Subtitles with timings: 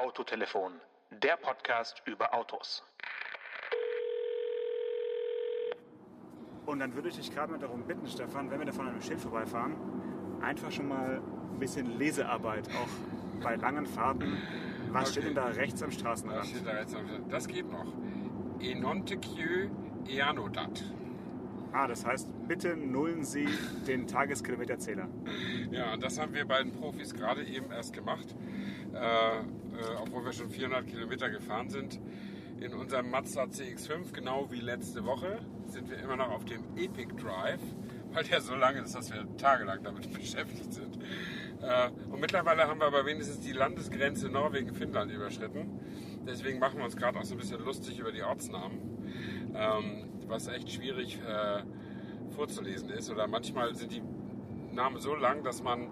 [0.00, 0.72] Autotelefon,
[1.10, 2.84] der Podcast über Autos.
[6.66, 9.00] Und dann würde ich dich gerade mal darum bitten, Stefan, wenn wir da von einem
[9.00, 9.74] Schild vorbeifahren,
[10.42, 11.20] einfach schon mal
[11.52, 14.36] ein bisschen Lesearbeit, auch bei langen Fahrten.
[14.90, 15.12] Was Okay.
[15.12, 16.46] steht denn da rechts am Straßenrand?
[16.46, 17.86] steht da jetzt am- Das geht noch.
[18.60, 19.68] Enontequieu
[20.08, 20.82] Eanodat.
[21.72, 23.46] Ah, das heißt, bitte nullen Sie
[23.86, 25.08] den Tageskilometerzähler.
[25.70, 28.34] Ja, und das haben wir beiden Profis gerade eben erst gemacht.
[28.94, 29.42] Äh,
[29.76, 32.00] äh, obwohl wir schon 400 Kilometer gefahren sind.
[32.60, 37.14] In unserem Mazda CX5, genau wie letzte Woche, sind wir immer noch auf dem Epic
[37.16, 37.60] Drive,
[38.12, 40.96] weil der so lange ist, dass wir tagelang damit beschäftigt sind.
[41.60, 45.80] Äh, und mittlerweile haben wir aber wenigstens die Landesgrenze Norwegen-Finnland überschritten.
[46.26, 48.78] Deswegen machen wir uns gerade auch so ein bisschen lustig über die Ortsnamen,
[49.54, 51.62] ähm, was echt schwierig äh,
[52.34, 53.10] vorzulesen ist.
[53.10, 54.02] Oder manchmal sind die
[54.72, 55.88] Namen so lang, dass man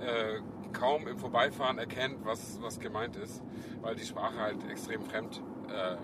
[0.00, 0.40] äh,
[0.72, 3.42] kaum im Vorbeifahren erkennt, was, was gemeint ist,
[3.80, 5.96] weil die Sprache halt extrem fremd äh,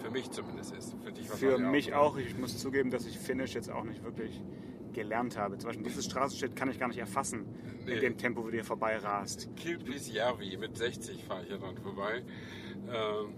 [0.00, 0.96] für mich zumindest ist.
[1.02, 2.16] Für dich Für wahrscheinlich mich auch.
[2.16, 4.42] Ich muss zugeben, dass ich Finnisch jetzt auch nicht wirklich
[4.92, 5.58] gelernt habe.
[5.58, 7.46] Zum Beispiel dieses Straßenschild kann ich gar nicht erfassen,
[7.86, 7.94] Nee.
[7.94, 9.48] in dem Tempo, wie du hier vorbei rast.
[9.56, 12.22] Kilpisjärvi mit 60 fahre ich hier dran vorbei.
[12.88, 13.34] Ähm,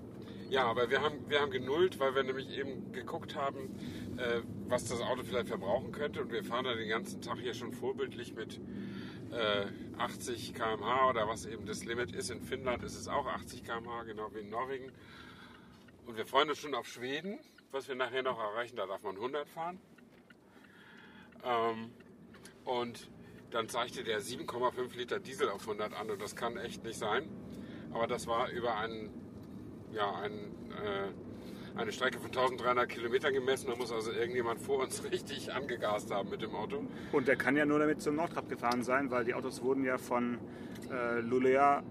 [0.50, 3.70] ja, aber wir haben, wir haben genullt, weil wir nämlich eben geguckt haben,
[4.18, 6.22] äh, was das Auto vielleicht verbrauchen könnte.
[6.22, 8.60] Und wir fahren da den ganzen Tag hier schon vorbildlich mit
[9.32, 9.66] äh,
[9.98, 12.30] 80 km/h oder was eben das Limit ist.
[12.30, 14.92] In Finnland ist es auch 80 km/h, genau wie in Norwegen.
[16.06, 17.38] Und wir freuen uns schon auf Schweden,
[17.70, 18.76] was wir nachher noch erreichen.
[18.76, 19.80] Da darf man 100 fahren.
[21.44, 21.90] Ähm,
[22.64, 23.08] und
[23.50, 27.28] dann zeigte der 7,5 Liter Diesel auf 100 an und das kann echt nicht sein.
[27.92, 29.10] Aber das war über einen,
[29.92, 31.08] ja, einen, äh,
[31.76, 33.68] eine Strecke von 1300 Kilometern gemessen.
[33.68, 36.84] Da muss also irgendjemand vor uns richtig angegast haben mit dem Auto.
[37.12, 39.98] Und der kann ja nur damit zum Nordtrap gefahren sein, weil die Autos wurden ja
[39.98, 40.38] von
[40.90, 41.82] äh, Lulea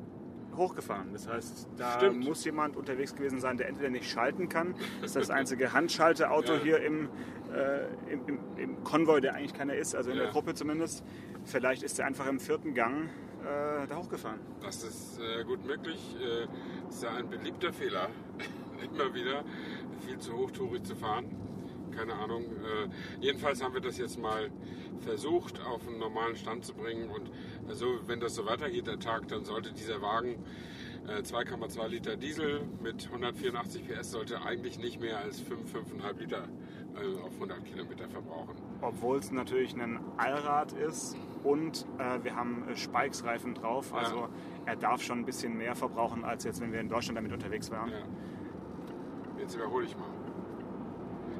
[0.55, 1.13] hochgefahren.
[1.13, 2.25] Das heißt, da Stimmt.
[2.25, 4.75] muss jemand unterwegs gewesen sein, der entweder nicht schalten kann.
[5.01, 6.59] Das ist das einzige Handschalteauto Ja.
[6.59, 7.07] hier im,
[7.53, 10.23] äh, im, im, im Konvoi, der eigentlich keiner ist, also in Ja.
[10.23, 11.03] der Gruppe zumindest.
[11.45, 13.05] Vielleicht ist er einfach im vierten Gang
[13.43, 14.39] äh, da hochgefahren.
[14.61, 16.15] Das ist äh, gut möglich.
[16.19, 18.09] Äh, ist ja ein beliebter Fehler,
[18.83, 19.43] immer wieder
[20.05, 21.25] viel zu hochtourig zu fahren.
[21.95, 22.43] Keine Ahnung.
[22.43, 24.49] Äh, jedenfalls haben wir das jetzt mal
[25.01, 27.09] versucht, auf einen normalen Stand zu bringen.
[27.09, 27.29] Und
[27.67, 30.37] also, wenn das so weitergeht, der Tag, dann sollte dieser Wagen
[31.07, 36.47] äh, 2,2 Liter Diesel mit 184 PS sollte eigentlich nicht mehr als 5, 5,5 Liter
[36.95, 38.55] äh, auf 100 Kilometer verbrauchen.
[38.81, 43.93] Obwohl es natürlich ein Allrad ist und äh, wir haben äh, Spikes-Reifen drauf.
[43.93, 44.29] Also Ja.
[44.65, 47.69] er darf schon ein bisschen mehr verbrauchen, als jetzt, wenn wir in Deutschland damit unterwegs
[47.71, 47.89] waren.
[47.89, 47.97] Ja.
[49.51, 50.07] Jetzt überhole ich mal.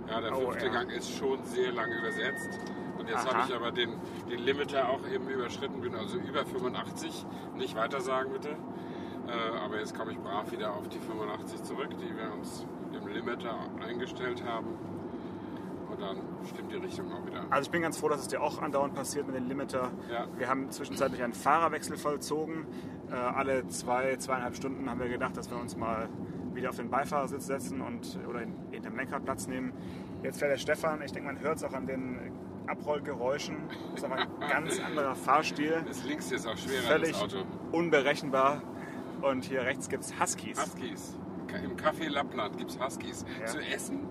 [0.10, 0.72] Ja, der Oh, fünfte ja.
[0.74, 2.60] Gang ist schon sehr lang übersetzt.
[3.00, 3.94] Und jetzt habe ich aber den,
[4.30, 7.26] den Limiter auch eben überschritten, bin also über 85.
[7.56, 8.50] Nicht weiter sagen bitte.
[8.50, 13.08] Äh, aber jetzt komme ich brav wieder auf die 85 zurück, die wir uns im
[13.08, 14.78] Limiter eingestellt haben.
[15.90, 16.18] Und dann
[16.50, 17.46] stimmt die Richtung auch wieder.
[17.50, 19.90] Also ich bin ganz froh, dass es dir auch andauernd passiert mit dem Limiter.
[20.12, 20.28] Ja.
[20.38, 22.66] Wir haben zwischenzeitlich einen Fahrerwechsel vollzogen.
[23.10, 26.10] Äh, alle zwei, zweieinhalb Stunden haben wir gedacht, dass wir uns mal
[26.54, 29.74] wieder auf den Beifahrersitz setzen und oder in, in dem Lenkrad Platz nehmen.
[30.24, 32.18] Jetzt fährt der Stefan, ich denke, man hört es auch an den
[32.68, 33.58] Abrollgeräuschen.
[33.92, 35.84] Das ist aber ein ganz anderer Fahrstil.
[35.88, 37.44] Das links ist auch schwerer, Völlig das Auto.
[37.72, 38.62] unberechenbar.
[39.22, 40.60] Und hier rechts gibt es Huskies.
[40.60, 41.18] Huskies.
[41.64, 43.26] Im Café Lappland gibt es Huskies.
[43.40, 43.46] Ja.
[43.46, 44.08] Zu essen.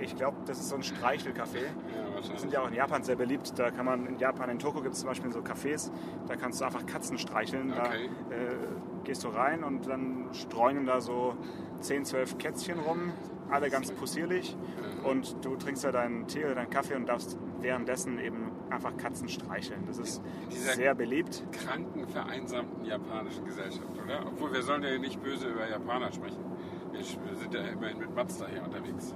[0.00, 1.62] Ich glaube, das ist so ein Streichelcafé.
[1.64, 3.58] Ja, Die sind ja auch in Japan sehr beliebt.
[3.58, 5.90] Da kann man in Japan, in Tokio gibt es zum Beispiel so Cafés,
[6.26, 7.72] da kannst du einfach Katzen streicheln.
[7.72, 8.10] Okay.
[8.30, 8.56] Da äh,
[9.04, 11.34] gehst du rein und dann streuen da so
[11.80, 13.12] 10, 12 Kätzchen rum,
[13.50, 14.56] alle ganz possierlich.
[15.04, 19.28] Und du trinkst da deinen Tee oder deinen Kaffee und darfst währenddessen eben einfach Katzen
[19.28, 19.84] streicheln.
[19.86, 21.42] Das ist sehr beliebt.
[21.52, 24.26] kranken, vereinsamten japanischen Gesellschaft, oder?
[24.26, 26.44] Obwohl wir sollen ja nicht böse über Japaner sprechen.
[26.92, 29.14] Wir sind ja immerhin mit Mazda hier unterwegs.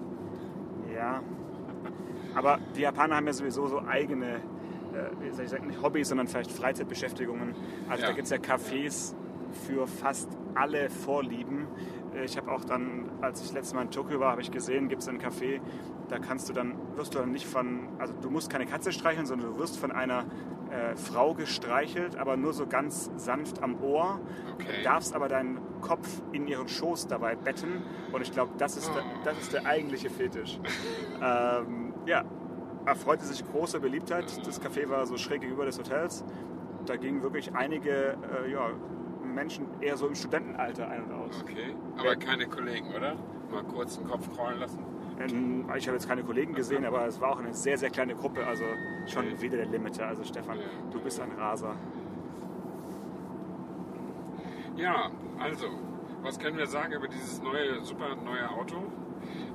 [0.94, 1.22] Ja.
[2.34, 4.40] Aber die Japaner haben ja sowieso so eigene, äh,
[5.20, 7.54] wie soll ich sagen, nicht Hobbys, sondern vielleicht Freizeitbeschäftigungen.
[7.88, 8.08] Also Ja.
[8.10, 9.14] da gibt es ja Cafés
[9.66, 11.66] für fast alle Vorlieben.
[12.14, 14.88] Äh, Ich habe auch dann, als ich letztes Mal in Tokio war, habe ich gesehen,
[14.88, 15.60] gibt es ein Café,
[16.08, 19.26] da kannst du dann, wirst du dann nicht von, also du musst keine Katze streicheln,
[19.26, 20.24] sondern du wirst von einer
[20.72, 24.20] äh, Frau gestreichelt, aber nur so ganz sanft am Ohr.
[24.54, 24.82] Okay.
[24.84, 27.82] Darfst aber deinen Kopf in ihren Schoß dabei betten.
[28.12, 29.18] Und ich glaube, das, ist der- Oh.
[29.24, 30.58] das ist der eigentliche Fetisch.
[31.22, 32.24] ähm, ja,
[32.86, 34.24] erfreute sich großer Beliebtheit.
[34.46, 36.24] Das Café war so schräg gegenüber des Hotels.
[36.86, 38.70] Da gingen wirklich einige äh, ja,
[39.22, 41.42] Menschen eher so im Studentenalter ein und aus.
[41.42, 41.74] Okay.
[41.98, 43.14] Aber keine Kollegen, oder?
[43.52, 44.78] Mal kurz den Kopf kraulen lassen.
[45.20, 48.14] Ähm, Ich habe jetzt keine Kollegen gesehen, aber es war auch eine sehr, sehr kleine
[48.14, 48.64] Gruppe, also
[49.06, 49.42] schon Okay.
[49.42, 50.06] wieder der Limiter.
[50.06, 50.64] Also Stefan, Ja.
[50.90, 51.74] du bist ein Raser.
[54.76, 55.66] Ja, also,
[56.22, 58.76] was können wir sagen über dieses neue, super neue Auto?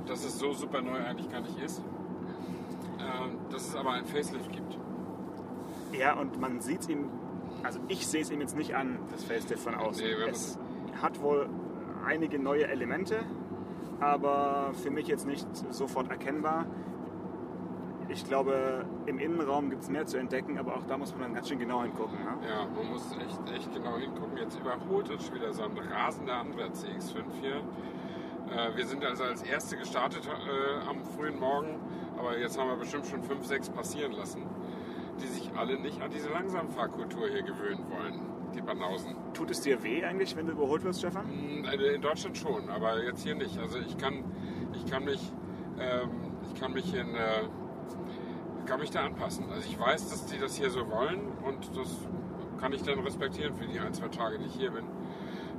[0.06, 1.82] Dass es so super neu eigentlich gar nicht ist.
[3.00, 4.78] Ähm, dass es aber ein Facelift gibt.
[5.94, 7.10] Ja, und man sieht es ihm,
[7.64, 10.04] also ich sehe es ihm jetzt nicht an, das Facelift von außen.
[10.06, 10.58] Nee, es
[11.02, 11.50] hat wohl
[12.06, 13.20] einige neue Elemente,
[14.00, 16.66] aber für mich jetzt nicht sofort erkennbar.
[18.10, 21.34] Ich glaube, im Innenraum gibt es mehr zu entdecken, aber auch da muss man dann
[21.34, 22.18] ganz schön genau hingucken.
[22.20, 22.48] Ne?
[22.48, 24.38] Ja, man muss echt, echt genau hingucken.
[24.38, 27.62] Jetzt überholt uns wieder so ein rasender anderer CX5 hier.
[28.50, 31.80] Äh, wir sind also als Erste gestartet äh, am frühen Morgen,
[32.18, 34.44] aber jetzt haben wir bestimmt schon fünf, sechs passieren lassen,
[35.22, 38.22] die sich alle nicht an diese Langsamfahrkultur hier gewöhnen wollen,
[38.56, 39.16] die Banausen.
[39.34, 41.26] Tut es dir weh eigentlich, wenn du überholt wirst, Stefan?
[41.28, 43.58] Mm, äh, In Deutschland schon, aber jetzt hier nicht.
[43.60, 44.24] Also ich kann,
[44.74, 45.32] ich kann mich,
[45.80, 46.10] ähm,
[46.44, 47.48] ich kann mich in, äh,
[48.66, 49.50] kann mich da anpassen.
[49.50, 51.96] Also ich weiß, dass die das hier so wollen und das
[52.60, 54.86] kann ich dann respektieren für die ein, zwei Tage, die ich hier bin.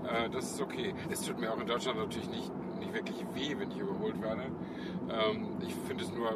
[0.05, 0.95] Äh, das ist okay.
[1.11, 4.43] Es tut mir auch in Deutschland natürlich nicht, nicht wirklich weh, wenn ich überholt werde.
[5.11, 6.33] Ähm, ich finde es nur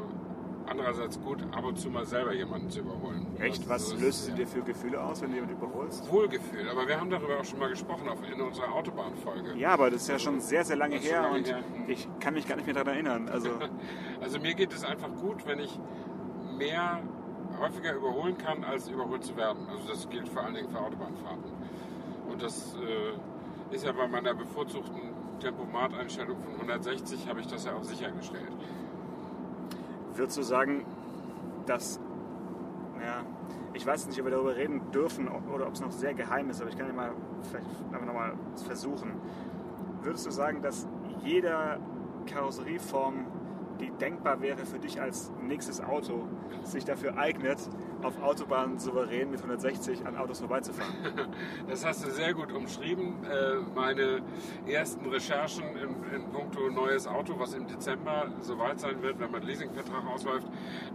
[0.73, 3.27] andererseits gut, ab und zu mal selber jemanden zu überholen.
[3.39, 3.69] Echt?
[3.69, 6.11] Was das- löst es dir für Gefühle aus, wenn du jemanden überholst?
[6.11, 9.55] Wohlgefühl, aber wir haben darüber auch schon mal gesprochen auf, in unserer Autobahnfolge.
[9.57, 11.63] Ja, aber das ist ja schon sehr, sehr lange her lange und her.
[11.87, 13.29] ich kann mich gar nicht mehr daran erinnern.
[13.29, 13.51] Also
[14.21, 15.79] Also mir geht es einfach gut, wenn ich
[16.59, 17.01] mehr,
[17.61, 19.69] häufiger überholen kann, als überholt zu werden.
[19.69, 21.53] Also das gilt vor allen Dingen für Autobahnfahrten.
[22.31, 27.75] Und das äh, ist ja bei meiner bevorzugten Tempomateinstellung von 160 habe ich das ja
[27.75, 28.53] auch sichergestellt.
[30.15, 30.85] Würdest du sagen,
[31.67, 32.01] dass,
[33.01, 33.23] ja,
[33.75, 36.61] ich weiß nicht, ob wir darüber reden dürfen oder ob es noch sehr geheim ist,
[36.61, 37.13] aber ich kann ja mal
[37.93, 38.35] einfach nochmal
[38.67, 39.13] versuchen.
[40.03, 40.87] Würdest du sagen, dass
[41.25, 41.79] jeder
[42.27, 43.27] Karosserieform,
[43.83, 46.27] die denkbar wäre für dich als nächstes Auto,
[46.63, 47.59] sich dafür eignet,
[48.03, 50.95] auf Autobahnen souverän mit 160 an Autos vorbeizufahren?
[51.69, 53.25] Das hast du sehr gut umschrieben.
[53.25, 54.23] Äh, Meine
[54.67, 59.43] ersten Recherchen in, in puncto neues Auto, was im Dezember soweit sein wird, wenn mein
[59.43, 60.47] Leasingvertrag ausläuft.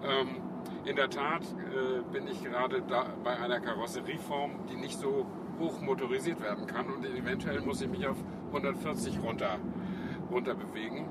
[0.03, 0.37] Ähm,
[0.85, 2.81] In der Tat äh, bin ich gerade
[3.23, 5.25] bei einer Karosserieform, die nicht so
[5.59, 8.17] hoch motorisiert werden kann und eventuell muss ich mich auf
[8.53, 9.57] 140 runter,
[10.31, 11.07] runter bewegen.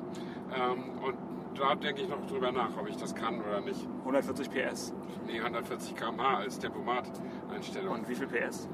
[0.54, 1.16] Ähm, Und
[1.58, 3.86] da denke ich noch drüber nach, ob ich das kann oder nicht.
[4.00, 4.92] 140 PS.
[5.26, 7.94] Nee, 140 km/h als Tempomat-Einstellung.
[7.94, 8.68] Und wie viel PS?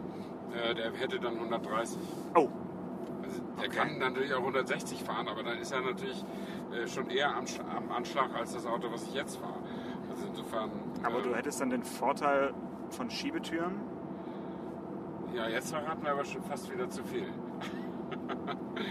[0.55, 1.99] Äh, der hätte dann 130.
[2.35, 2.49] Oh,
[3.23, 3.77] Also der Okay.
[3.77, 6.25] kann natürlich auch 160 fahren, aber dann ist er natürlich
[6.73, 7.45] äh, schon eher am,
[7.75, 9.55] am Anschlag als das Auto, was ich jetzt fahre.
[10.11, 10.71] Also insofern.
[11.03, 12.53] aber äh, du hättest dann den Vorteil
[12.91, 13.81] von Schiebetüren.
[15.35, 17.27] Ja, jetzt verraten wir aber schon fast wieder zu viel.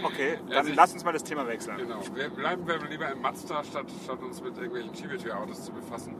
[0.03, 1.77] Okay, dann Also ich- lass uns mal das Thema wechseln.
[1.77, 1.99] Genau.
[2.13, 6.15] Wir bleiben wir lieber im Mazda, statt, statt uns mit irgendwelchen Schiebetürautos zu befassen.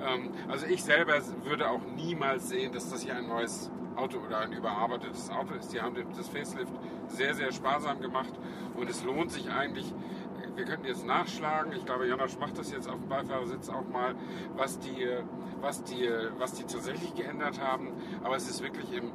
[0.00, 1.14] Ähm, also ich selber
[1.44, 5.72] würde auch niemals sehen, dass das hier ein neues Auto oder ein überarbeitetes Auto ist.
[5.72, 6.72] Die haben das Facelift
[7.08, 8.32] sehr, sehr sparsam gemacht
[8.76, 9.92] und es lohnt sich eigentlich.
[10.54, 14.14] Wir könnten jetzt nachschlagen, ich glaube, Janosch macht das jetzt auf dem Beifahrersitz auch mal,
[14.56, 15.06] was die,
[15.60, 17.92] was die, was die tatsächlich geändert haben.
[18.22, 19.12] Aber es ist wirklich im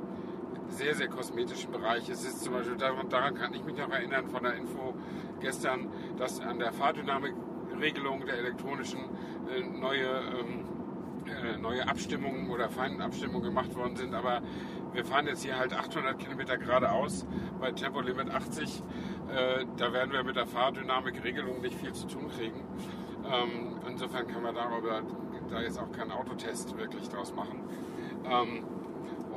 [0.72, 2.10] sehr, sehr kosmetischen Bereich.
[2.10, 4.94] Es ist zum Beispiel, daran, daran kann ich mich noch erinnern von der Info
[5.40, 9.00] gestern, dass an der Fahrdynamikregelung der elektronischen
[9.50, 10.66] äh, neue, ähm,
[11.28, 14.14] äh, neue Abstimmungen oder Feinabstimmungen gemacht worden sind.
[14.14, 14.42] Aber
[14.94, 17.26] wir fahren jetzt hier halt 800 Kilometer geradeaus
[17.60, 18.84] bei Tempolimit 80.
[19.30, 22.64] Äh, da werden wir mit der Fahrdynamikregelung nicht viel zu tun kriegen.
[23.26, 25.02] Ähm, insofern kann man darüber
[25.50, 27.62] da jetzt auch keinen Autotest wirklich draus machen.
[28.26, 28.64] Ähm,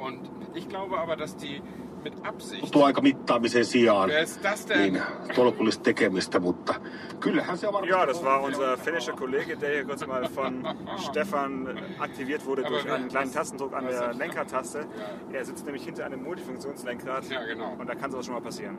[0.00, 0.20] und
[0.54, 1.62] ich glaube aber, dass die
[2.04, 2.72] mit Absicht.
[2.72, 4.78] Tuaika mittaamisen sijaan, Wer ist das denn?
[4.92, 5.02] niin
[5.34, 6.74] tolkullista tekemistä, mutta
[7.20, 7.88] kyllähän se varmasti...
[7.88, 10.64] Ja, das war unser finnischer Kollege, der hier kurz mal von
[11.10, 14.78] Stefan aktiviert wurde Aber durch einen kleinen Tastendruck an der Lenkertaste.
[14.78, 15.38] Ja.
[15.38, 17.74] Er sitzt nämlich hinter einem Multifunktionslenkrad Ja, genau.
[17.78, 18.76] und da kann sowas schon mal passieren.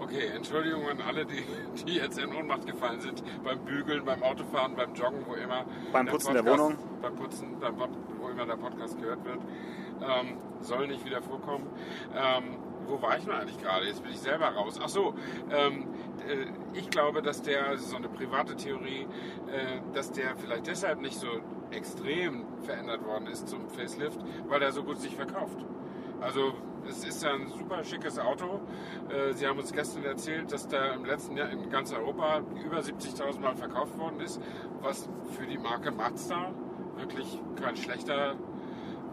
[0.00, 1.42] Okay, Entschuldigung an alle, die,
[1.84, 3.22] die jetzt in Ohnmacht gefallen sind.
[3.42, 5.64] Beim Bügeln, beim Autofahren, beim Joggen, wo immer.
[5.92, 6.76] Beim Putzen der Wohnung.
[7.02, 7.74] Beim Putzen, beim
[8.20, 9.40] wo immer der Podcast gehört wird.
[10.02, 11.66] Ähm, soll nicht wieder vorkommen.
[12.14, 13.86] Ähm, wo war ich denn eigentlich gerade?
[13.86, 14.80] Jetzt bin ich selber raus.
[14.82, 15.14] Ach so,
[15.50, 15.88] ähm,
[16.26, 16.46] äh,
[16.78, 19.06] ich glaube, dass der, so eine private Theorie,
[19.52, 21.28] äh, dass der vielleicht deshalb nicht so
[21.70, 25.64] extrem verändert worden ist zum Facelift, weil er so gut sich verkauft.
[26.20, 26.54] Also
[26.88, 28.60] es ist ja ein super schickes Auto.
[29.08, 32.78] Äh, Sie haben uns gestern erzählt, dass der im letzten Jahr in ganz Europa über
[32.78, 34.40] 70.000 Mal verkauft worden ist,
[34.80, 36.52] was für die Marke Mazda
[36.96, 38.34] wirklich kein schlechter,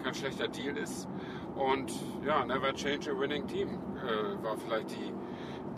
[0.06, 1.08] kein schlechter Deal ist.
[1.56, 1.92] Und
[2.26, 5.12] ja, Never Change a Winning Team äh, war vielleicht die,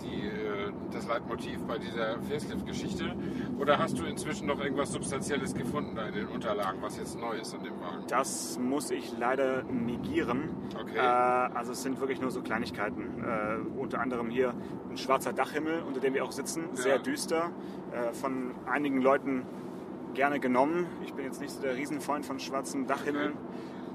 [0.03, 3.15] die, äh, das Leitmotiv bei dieser Facelift-Geschichte?
[3.60, 7.38] Oder hast du inzwischen noch irgendwas Substanzielles gefunden da in den Unterlagen, was jetzt neu
[7.38, 8.03] ist an dem Wagen?
[8.10, 10.50] Das muss ich leider negieren.
[10.79, 10.98] Okay.
[10.98, 13.24] Äh, also es sind wirklich nur so Kleinigkeiten.
[13.24, 14.53] Äh, unter anderem hier
[14.89, 17.01] ein schwarzer Dachhimmel, unter dem wir auch sitzen, sehr Ja.
[17.01, 17.51] düster.
[17.93, 19.43] Äh, von einigen Leuten
[20.15, 20.88] gerne genommen.
[21.05, 23.34] Ich bin jetzt nicht so der Riesenfreund von schwarzen Dachhimmeln.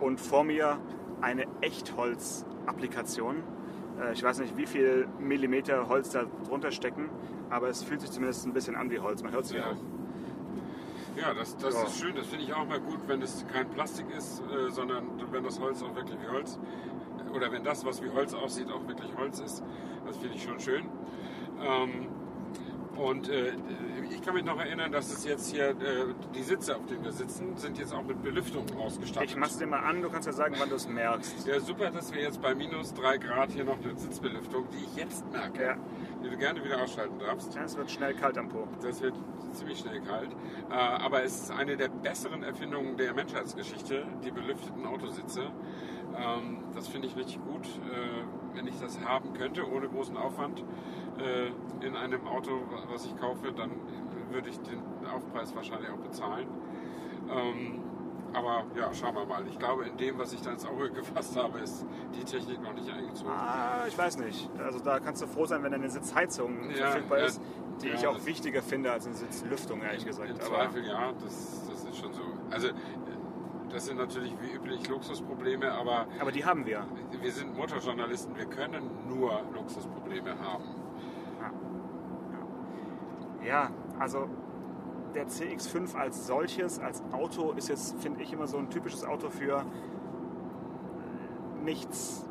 [0.02, 0.78] Und vor mir
[1.20, 3.36] eine Echtholz-Applikation.
[4.00, 7.08] Äh, ich weiß nicht, wie viel Millimeter Holz da drunter stecken,
[7.50, 9.22] aber es fühlt sich zumindest ein bisschen an wie Holz.
[9.22, 9.66] Man hört sich Ja.
[9.70, 9.76] auch.
[11.16, 11.82] Ja, das, das Ja.
[11.84, 12.16] ist schön.
[12.16, 15.60] Das finde ich auch mal gut, wenn es kein Plastik ist, äh, sondern wenn das
[15.60, 16.58] Holz auch wirklich wie Holz
[17.32, 19.62] oder wenn das, was wie Holz aussieht, auch wirklich Holz ist.
[20.06, 20.84] Das finde ich schon schön.
[21.64, 22.08] Ähm,
[22.96, 23.52] und äh,
[24.10, 25.74] ich kann mich noch erinnern, dass es jetzt hier, äh,
[26.34, 29.30] die Sitze, auf denen wir sitzen, sind jetzt auch mit Belüftung ausgestattet.
[29.30, 31.46] Ich mach's dir mal an, du kannst ja sagen, wann du es merkst.
[31.46, 34.96] Ja, super, dass wir jetzt bei minus 3 Grad hier noch eine Sitzbelüftung, die ich
[34.96, 35.76] jetzt merke, Ja.
[36.24, 37.54] die du gerne wieder ausschalten darfst.
[37.54, 38.68] Ja, es wird schnell kalt am Po.
[38.82, 39.14] Das wird
[39.52, 40.30] ziemlich schnell kalt.
[40.70, 45.50] Äh, aber es ist eine der besseren Erfindungen der Menschheitsgeschichte, die belüfteten Autositze.
[46.16, 47.66] Ähm, das finde ich richtig gut.
[47.66, 50.62] Äh, wenn ich das haben könnte, ohne großen Aufwand,
[51.18, 52.50] äh, in einem Auto,
[52.90, 53.70] was ich kaufe, dann
[54.30, 56.46] würde ich den Aufpreis wahrscheinlich auch bezahlen.
[57.30, 57.80] Ähm,
[58.32, 59.46] aber ja, schauen wir mal.
[59.46, 62.72] Ich glaube, in dem, was ich da ins Auge gefasst habe, ist die Technik noch
[62.72, 63.30] nicht eingezogen.
[63.30, 64.48] Ah, ich weiß nicht.
[64.58, 67.24] Also da kannst du froh sein, wenn eine Sitzheizung Ja, verfügbar ja.
[67.26, 67.42] ist,
[67.82, 70.30] die Ja, ich auch wichtiger finde als eine Sitzlüftung, ehrlich gesagt.
[70.30, 72.22] Im Zweifel ja, das, das ist schon so.
[72.50, 72.68] Also
[73.70, 76.86] das sind natürlich wie üblich Luxusprobleme, aber aber die haben wir.
[77.20, 80.64] wir sind Motorjournalisten, wir können nur Luxusprobleme haben.
[83.44, 84.28] Ja, also
[85.14, 89.30] der CX5 als solches, als Auto, ist jetzt, finde ich, immer so ein typisches Auto
[89.30, 89.64] für
[91.62, 92.24] nichts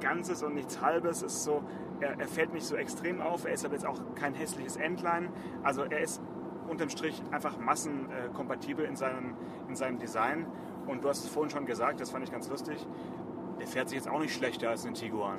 [0.00, 1.22] Ganzes und nichts Halbes.
[1.22, 1.62] Ist so,
[2.00, 5.28] er, er fällt nicht so extrem auf, er ist aber jetzt auch kein hässliches Endline.
[5.62, 6.20] Also er ist
[6.68, 9.34] unterm Strich einfach massenkompatibel in seinem,
[9.68, 10.46] in seinem Design.
[10.86, 12.86] Und du hast es vorhin schon gesagt, das fand ich ganz lustig.
[13.60, 15.38] Der fährt sich jetzt auch nicht schlechter als ein Tiguan.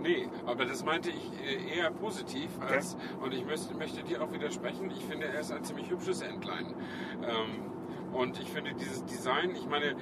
[0.00, 2.74] Nee, aber das meinte ich äh, eher positiv Okay.
[2.74, 6.22] als, und ich möchte, möchte dir auch widersprechen, ich finde, er ist ein ziemlich hübsches
[6.22, 6.74] Endline.
[7.22, 9.96] Ähm, und ich finde dieses Design, ich meine,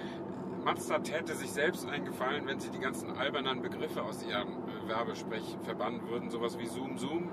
[0.64, 5.56] Mazda täte sich selbst eingefallen, wenn sie die ganzen albernen Begriffe aus ihrem äh, Werbesprech
[5.62, 7.30] verbannen würden, sowas wie Zoom Zoom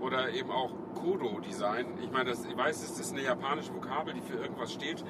[0.00, 1.86] oder eben auch Kodo-Design.
[2.02, 5.04] Ich meine, das, ich weiß, es ist eine japanische Vokabel, die für irgendwas steht,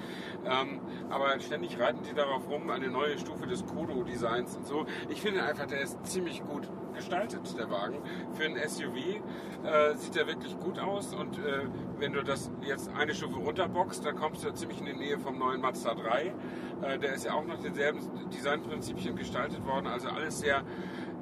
[0.45, 0.81] ähm,
[1.11, 4.87] aber ständig reiten die darauf rum, eine neue Stufe des Kodo-Designs und so.
[5.09, 7.99] Ich finde einfach, der ist ziemlich gut gestaltet, der Wagen.
[8.35, 11.67] Für ein SUV äh, sieht er wirklich gut aus und äh,
[11.99, 15.39] wenn du das jetzt eine Stufe runterboxst, dann kommst du ziemlich in die Nähe vom
[15.39, 16.35] neuen Mazda 3.
[16.83, 20.63] Äh, der ist ja auch nach denselben Designprinzipien gestaltet worden, also alles sehr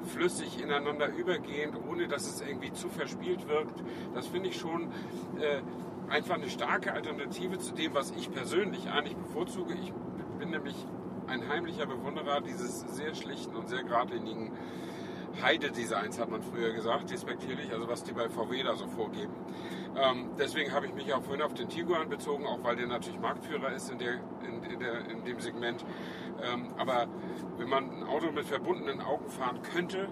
[0.05, 3.83] flüssig ineinander übergehend, ohne dass es irgendwie zu verspielt wirkt.
[4.13, 4.91] Das finde ich schon
[5.39, 5.61] äh,
[6.09, 9.73] einfach eine starke Alternative zu dem, was ich persönlich eigentlich bevorzuge.
[9.73, 9.93] Ich
[10.39, 10.75] bin nämlich
[11.27, 14.51] ein heimlicher Bewunderer dieses sehr schlichten und sehr geradlinigen
[15.41, 19.33] Heide-Designs, hat man früher gesagt, despektierlich, also was die bei VW da so vorgeben.
[19.95, 23.19] Ähm, deswegen habe ich mich auch vorhin auf den Tiguan bezogen, auch weil der natürlich
[23.19, 24.13] Marktführer ist in, der,
[24.45, 25.85] in, in, der, in dem Segment.
[26.43, 27.07] Ähm, aber
[27.57, 30.07] wenn man ein Auto mit verbundenen Augen fahren könnte,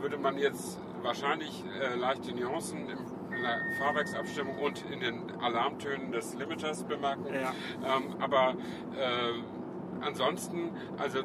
[0.00, 2.98] würde man jetzt wahrscheinlich äh, leichte Nuancen im,
[3.34, 7.26] in der Fahrwerksabstimmung und in den Alarmtönen des Limiters bemerken.
[7.32, 7.52] Ja.
[7.96, 8.54] Ähm, aber
[8.96, 11.20] äh, ansonsten, also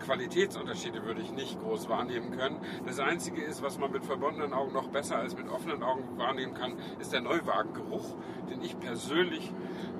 [0.00, 2.58] Qualitätsunterschiede würde ich nicht groß wahrnehmen können.
[2.86, 6.54] Das Einzige ist, was man mit verbundenen Augen noch besser als mit offenen Augen wahrnehmen
[6.54, 8.14] kann, ist der Neuwagengeruch,
[8.50, 9.52] den ich persönlich,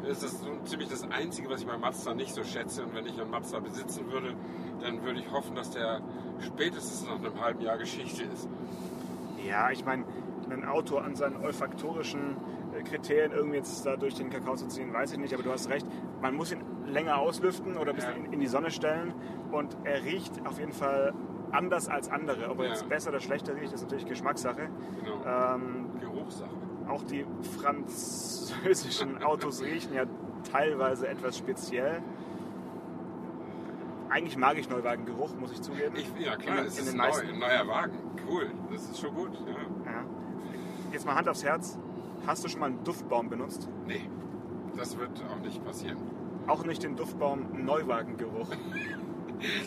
[0.06, 2.84] das ist so ziemlich das Einzige, was ich bei Mazda nicht so schätze.
[2.84, 4.34] Und wenn ich einen Mazda besitzen würde,
[4.80, 6.00] dann würde ich hoffen, dass der
[6.40, 8.48] spätestens nach einem halben Jahr Geschichte ist.
[9.46, 10.04] Ja, ich meine,
[10.50, 12.36] ein Auto an seinen olfaktorischen
[12.76, 15.50] äh, Kriterien irgendwie jetzt da durch den Kakao zu ziehen, weiß ich nicht, aber du
[15.50, 15.86] hast recht.
[16.20, 19.12] Man muss ihn länger auslüften oder ein bisschen in, in die Sonne stellen
[19.52, 21.12] und er riecht auf jeden Fall
[21.52, 22.50] anders als andere.
[22.50, 22.70] Ob er Ja.
[22.72, 24.68] jetzt besser oder schlechter riecht, ist natürlich Geschmackssache.
[25.04, 25.54] Genau.
[25.54, 26.50] Ähm, Geruchssache.
[26.88, 27.24] auch die
[27.60, 30.04] französischen Autos riechen ja
[30.50, 32.02] teilweise etwas speziell.
[34.08, 35.96] Eigentlich mag ich Neuwagengeruch, muss ich zugeben.
[35.96, 37.28] Ich, ja klar, in, es in ist den neu, meisten.
[37.28, 37.92] ein neuer Wagen.
[38.28, 39.32] Cool, das ist schon gut.
[39.46, 39.92] Ja.
[39.92, 40.04] Ja.
[40.92, 41.78] Jetzt mal Hand aufs Herz.
[42.26, 43.68] Hast du schon mal einen Duftbaum benutzt?
[43.86, 44.08] Nee,
[44.76, 45.98] das wird auch nicht passieren.
[46.46, 48.48] Auch nicht den Duftbaum Neuwagengeruch.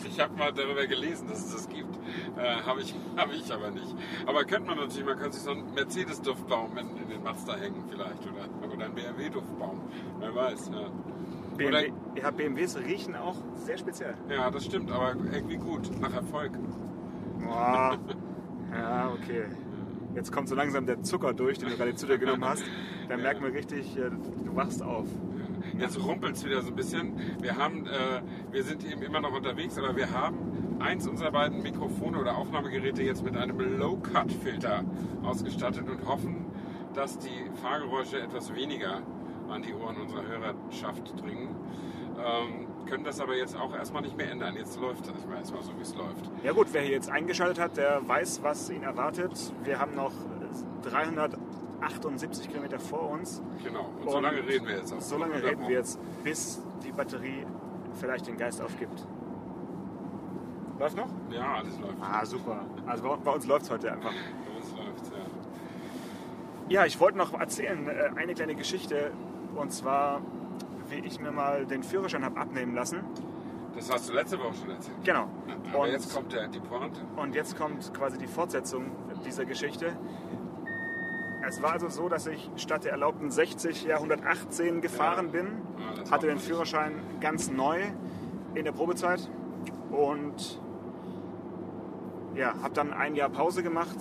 [0.04, 1.96] Ich habe mal darüber gelesen, dass es das gibt.
[2.36, 3.94] Äh, habe ich, hab ich aber nicht.
[4.26, 7.84] Aber könnte man natürlich, man könnte sich so einen Mercedes-Duftbaum in, in den Mazda hängen
[7.88, 9.80] vielleicht oder, oder einen BMW-Duftbaum.
[10.18, 10.70] Wer weiß.
[10.72, 10.90] Ja.
[11.56, 14.14] BMW, ja, BMWs riechen auch sehr speziell.
[14.28, 16.52] ja, das stimmt, aber irgendwie gut, nach Erfolg.
[17.38, 17.98] Boah.
[18.72, 19.46] Ja, okay.
[20.14, 22.62] jetzt kommt so langsam der Zucker durch, den du gerade zu dir genommen hast.
[23.08, 25.08] Da merkt man richtig, äh, du wachst auf.
[25.78, 27.12] Jetzt rumpelt es wieder so ein bisschen.
[27.40, 31.62] Wir, haben, äh, wir sind eben immer noch unterwegs, aber wir haben eins unserer beiden
[31.62, 34.84] Mikrofone oder Aufnahmegeräte jetzt mit einem Low-Cut-Filter
[35.22, 36.46] ausgestattet und hoffen,
[36.94, 39.02] dass die Fahrgeräusche etwas weniger
[39.48, 41.54] an die Ohren unserer Hörerschaft dringen.
[42.18, 44.56] Ähm, können das aber jetzt auch erstmal nicht mehr ändern.
[44.56, 46.30] Jetzt läuft das erstmal so, wie es läuft.
[46.42, 49.32] Ja gut, wer hier jetzt eingeschaltet hat, der weiß, was ihn erwartet.
[49.62, 50.12] Wir haben noch
[51.80, 53.42] 378 Kilometer vor uns.
[53.64, 55.00] Genau, und, so lange reden wir jetzt auch.
[55.00, 57.46] So lange reden wir jetzt, bis die Batterie
[57.94, 59.06] vielleicht den Geist aufgibt.
[60.78, 61.08] Läuft noch?
[61.30, 61.96] Ja, alles läuft.
[62.00, 62.60] Ah, super.
[62.86, 64.12] Also bei, bei uns läuft es heute einfach.
[64.12, 65.20] Bei uns läuft ja.
[66.70, 69.10] Ja, ich wollte noch erzählen, äh, eine kleine Geschichte.
[69.56, 70.22] Und zwar,
[70.88, 73.00] wie ich mir mal den Führerschein habe abnehmen lassen.
[73.74, 74.96] Das hast du letzte Woche schon erzählt.
[75.04, 75.28] Genau.
[75.72, 77.00] Aber Und- jetzt kommt der, die Pointe.
[77.16, 78.86] Und jetzt kommt quasi die Fortsetzung
[79.24, 79.96] dieser Geschichte.
[81.50, 85.32] Es war also so, dass ich statt der erlaubten 60 ja 118 gefahren Ja.
[85.32, 85.46] bin,
[86.06, 87.80] Ja, hatte den Führerschein ganz neu
[88.54, 89.28] in der Probezeit
[89.90, 90.62] und
[92.36, 93.96] ja, habe dann ein Jahr Pause gemacht,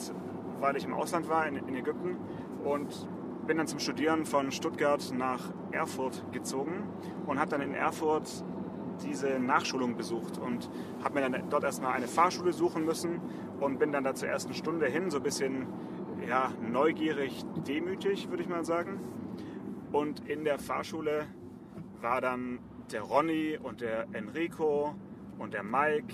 [0.59, 2.17] weil ich im Ausland war, in, in Ägypten
[2.63, 3.07] und
[3.47, 6.83] bin dann zum Studieren von Stuttgart nach Erfurt gezogen
[7.25, 8.29] und habe dann in Erfurt
[9.01, 10.69] diese Nachschulung besucht und
[11.03, 13.19] habe mir dann dort erstmal eine Fahrschule suchen müssen
[13.59, 15.65] und bin dann da zur ersten Stunde hin, so ein bisschen
[16.29, 18.99] ja, neugierig, demütig, würde ich mal sagen.
[19.91, 21.25] Und in der Fahrschule
[22.01, 22.59] war dann
[22.91, 24.95] der Ronny und der Enrico
[25.39, 26.13] und der Mike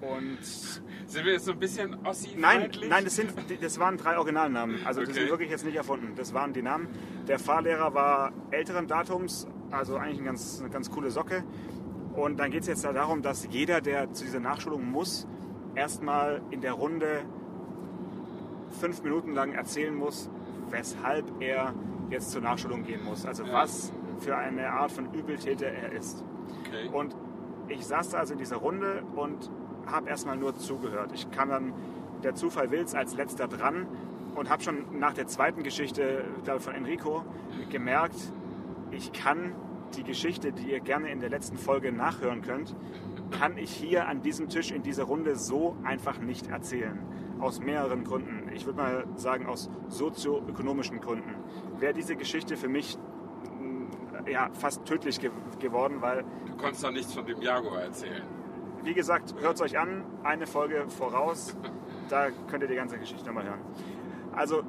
[0.00, 3.32] und Sind wir jetzt so ein bisschen ossi Nein, nein, das, sind,
[3.62, 4.84] das waren drei Originalnamen.
[4.84, 5.20] Also die Okay.
[5.20, 6.12] sind wirklich jetzt nicht erfunden.
[6.16, 6.88] Das waren die Namen.
[7.28, 11.44] Der Fahrlehrer war älteren Datums, also eigentlich eine ganz, eine ganz coole Socke.
[12.14, 15.26] Und dann geht es jetzt da darum, dass jeder, der zu dieser Nachschulung muss,
[15.74, 17.22] erstmal in der Runde
[18.70, 20.30] fünf Minuten lang erzählen muss,
[20.70, 21.74] weshalb er
[22.10, 23.26] jetzt zur Nachschulung gehen muss.
[23.26, 23.52] Also Ja.
[23.52, 26.24] was für eine Art von Übeltäter er ist.
[26.66, 26.88] Okay.
[26.92, 27.16] Und
[27.68, 29.50] ich saß da also in dieser Runde und
[29.86, 31.12] habe erstmal nur zugehört.
[31.14, 31.72] Ich kam dann,
[32.22, 33.86] der Zufall will's, als letzter dran
[34.34, 37.24] und habe schon nach der zweiten Geschichte, glaube von Enrico
[37.70, 38.16] gemerkt,
[38.90, 39.52] ich kann
[39.96, 42.74] die Geschichte, die ihr gerne in der letzten Folge nachhören könnt,
[43.30, 46.98] kann ich hier an diesem Tisch in dieser Runde so einfach nicht erzählen.
[47.40, 48.35] Aus mehreren Gründen.
[48.56, 51.34] Ich würde mal sagen, aus sozioökonomischen Gründen.
[51.78, 52.98] Wäre diese Geschichte für mich
[53.60, 58.22] mh, ja, fast tödlich ge geworden, weil Du konntest doch nichts von dem Jaguar erzählen.
[58.82, 61.56] wie gesagt, hört es euch an, eine Folge voraus,
[62.08, 63.60] da könnt ihr die ganze Geschichte nochmal hören.
[64.34, 64.62] Also,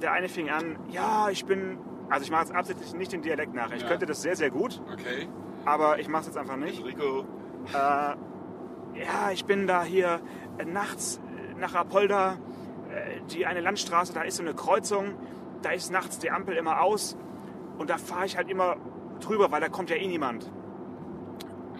[0.00, 1.78] der eine fing an, ja, ich bin,
[2.10, 3.72] also ich mache jetzt absichtlich nicht den Dialekt nach.
[3.72, 3.88] Ich Ja.
[3.88, 5.28] könnte das sehr, sehr gut, Okay.
[5.64, 6.84] aber ich mache es jetzt einfach nicht.
[6.84, 7.24] Rico.
[7.72, 10.20] Äh, ja, ich bin da hier
[10.58, 11.20] äh, nachts
[11.54, 12.36] äh, nach Apolda,
[13.32, 15.14] die eine Landstraße, da ist so eine Kreuzung,
[15.62, 17.16] da ist nachts die Ampel immer aus
[17.78, 18.76] und da fahre ich halt immer
[19.20, 20.50] drüber, weil da kommt ja eh niemand.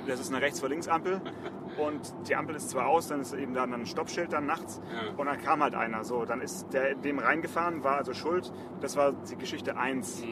[0.06, 1.20] Das ist eine Rechts- vor Links-Ampel
[1.78, 5.12] und die Ampel ist zwar aus, dann ist eben da ein Stoppschild dann nachts Ja.
[5.16, 6.02] und dann kam halt einer.
[6.04, 8.52] So, dann ist der dem reingefahren, war also schuld.
[8.80, 10.24] Das war die Geschichte 1,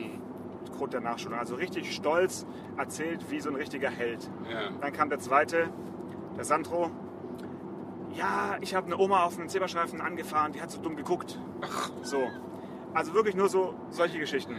[0.77, 1.39] Grund der Nachschulung.
[1.39, 4.29] Also richtig stolz erzählt wie so ein richtiger Held.
[4.51, 4.71] Ja.
[4.81, 5.69] Dann kam der zweite,
[6.37, 6.91] der Sandro.
[8.15, 11.39] Ja, ich habe eine Oma auf dem Zebrastreifen angefahren, die hat so dumm geguckt.
[12.03, 12.19] So.
[12.93, 14.57] Also wirklich nur so solche Geschichten.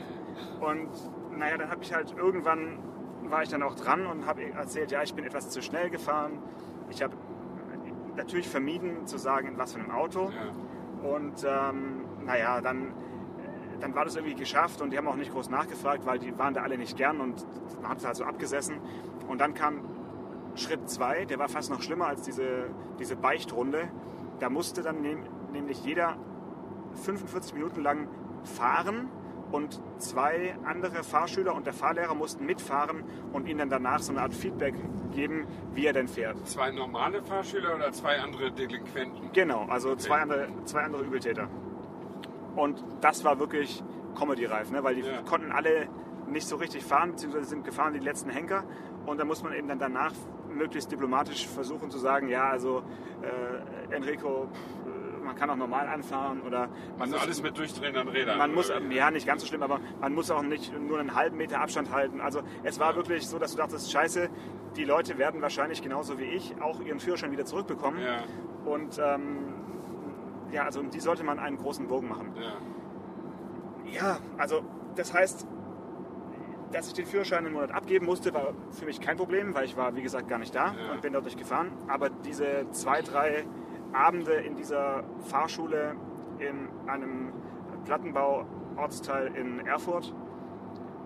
[0.61, 0.89] Und
[1.37, 2.79] naja, dann habe ich halt irgendwann
[3.31, 6.39] war ich dann auch dran und habe erzählt, ja, ich bin etwas zu schnell gefahren.
[6.89, 7.15] Ich habe
[8.15, 10.29] natürlich vermieden zu sagen, in was für einem Auto.
[10.29, 11.09] Ja.
[11.09, 12.93] Und ähm, naja, dann,
[13.79, 16.53] dann war das irgendwie geschafft und die haben auch nicht groß nachgefragt, weil die waren
[16.53, 17.45] da alle nicht gern und
[17.81, 18.79] man hat es halt so abgesessen.
[19.27, 19.81] Und dann kam
[20.55, 23.89] Schritt 2, der war fast noch schlimmer als diese, diese Beichtrunde.
[24.39, 26.15] Da musste dann nehm, nämlich jeder
[27.03, 28.07] 45 Minuten lang
[28.43, 29.09] fahren
[29.51, 34.21] und zwei andere Fahrschüler und der Fahrlehrer mussten mitfahren und ihnen dann danach so eine
[34.21, 34.73] Art Feedback
[35.13, 36.37] geben, wie er denn fährt.
[36.47, 39.29] Zwei normale Fahrschüler oder zwei andere Delinquenten?
[39.33, 41.49] Genau, also zwei, andere, zwei andere Übeltäter.
[42.55, 43.83] Und das war wirklich
[44.17, 44.83] Comedy-reif, ne?
[44.83, 45.21] weil die Ja.
[45.23, 45.87] konnten alle
[46.29, 48.63] nicht so richtig fahren, beziehungsweise sind gefahren die letzten Henker.
[49.05, 50.13] Und da muss man eben dann danach
[50.55, 52.83] möglichst diplomatisch versuchen zu sagen, ja, also
[53.21, 54.47] äh, Enrico,
[54.85, 58.37] äh, man kann auch normal anfahren oder man Also muss, alles mit durchdrehenden Rädern?
[58.37, 58.95] man muss, wie?
[58.95, 61.91] ja, nicht ganz so schlimm, aber man muss auch nicht nur einen halben Meter Abstand
[61.91, 62.21] halten.
[62.21, 64.29] Also es war wirklich so, dass du dachtest, scheiße,
[64.75, 67.99] die Leute werden wahrscheinlich genauso wie ich auch ihren Führerschein wieder zurückbekommen.
[68.01, 68.23] Ja,
[68.65, 69.53] Und ähm,
[70.51, 72.33] ja, also um die sollte man einen großen Bogen machen.
[72.35, 72.51] ja.
[73.93, 74.61] Ja, also
[74.95, 75.45] das heißt,
[76.71, 79.75] dass ich den Führerschein einen Monat abgeben musste, war für mich kein Problem, weil ich
[79.77, 80.93] war, wie gesagt, gar nicht da Ja.
[80.93, 81.71] und bin dort nicht gefahren.
[81.87, 83.45] Aber diese zwei, drei
[83.93, 85.95] Abende in dieser Fahrschule
[86.39, 87.33] in einem
[87.85, 90.13] Plattenbau-Ortsteil in Erfurt,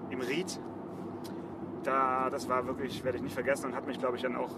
[0.10, 0.60] im Ried.
[1.84, 4.51] Da, das war wirklich, werde ich nicht vergessen und hat mich, glaube ich, dann auch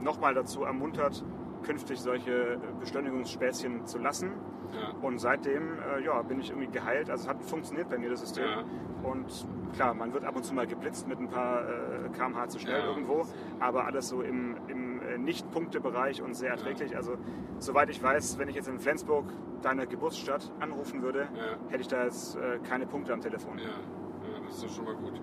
[0.00, 1.24] nochmal dazu ermuntert,
[1.62, 4.32] künftig solche Beschleunigungsspäßchen zu lassen.
[4.72, 4.90] Ja.
[5.00, 7.08] Und seitdem äh, ja, bin ich irgendwie geheilt.
[7.10, 8.44] Also es hat funktioniert bei mir das System.
[8.44, 8.64] Ja.
[9.02, 9.26] Und
[9.74, 12.80] klar, man wird ab und zu mal geblitzt mit ein paar äh, kmh zu schnell
[12.80, 12.86] Ja.
[12.86, 13.26] irgendwo,
[13.60, 16.96] aber alles so im, im äh, Nicht-Punkte-Bereich und sehr erträglich.
[16.96, 17.16] Also
[17.58, 19.24] soweit ich weiß, wenn ich jetzt in Flensburg,
[19.62, 21.70] deine Geburtsstadt, anrufen würde, Ja.
[21.70, 23.58] hätte ich da jetzt äh, keine Punkte am Telefon.
[23.58, 25.14] Ja, ja, das ist doch schon mal gut.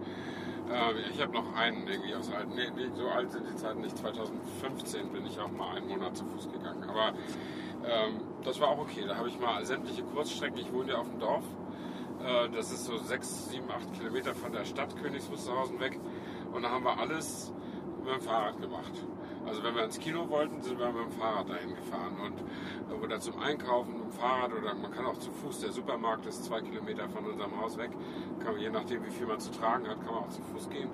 [0.72, 3.82] Ähm, ich habe noch einen irgendwie aus alten, nee, nee, so alt sind die Zeiten
[3.82, 3.98] nicht.
[3.98, 6.84] 2015 bin ich auch mal einen Monat zu Fuß gegangen.
[6.84, 7.14] Aber
[7.86, 9.04] ähm, das war auch okay.
[9.08, 11.44] Da habe ich mal sämtliche Kurzstrecken, ich wohne ja auf dem Dorf.
[12.24, 16.00] Äh, das ist so 6, 7, 8 Kilometer von der Stadt Königs Wusterhausen weg.
[16.54, 17.54] Und da haben wir alles
[18.04, 18.94] mit dem Fahrrad gemacht.
[19.46, 22.18] Also wenn wir ins Kino wollten, sind wir mit dem Fahrrad dahin gefahren.
[22.26, 22.40] Und
[22.92, 25.62] äh, oder zum Einkaufen mit dem Fahrrad oder man kann auch zu Fuß.
[25.62, 27.92] Der Supermarkt ist zwei Kilometer von unserem Haus weg.
[28.44, 30.70] Kann man, je nachdem, wie viel man zu tragen hat, kann man auch zu Fuß
[30.70, 30.90] gehen.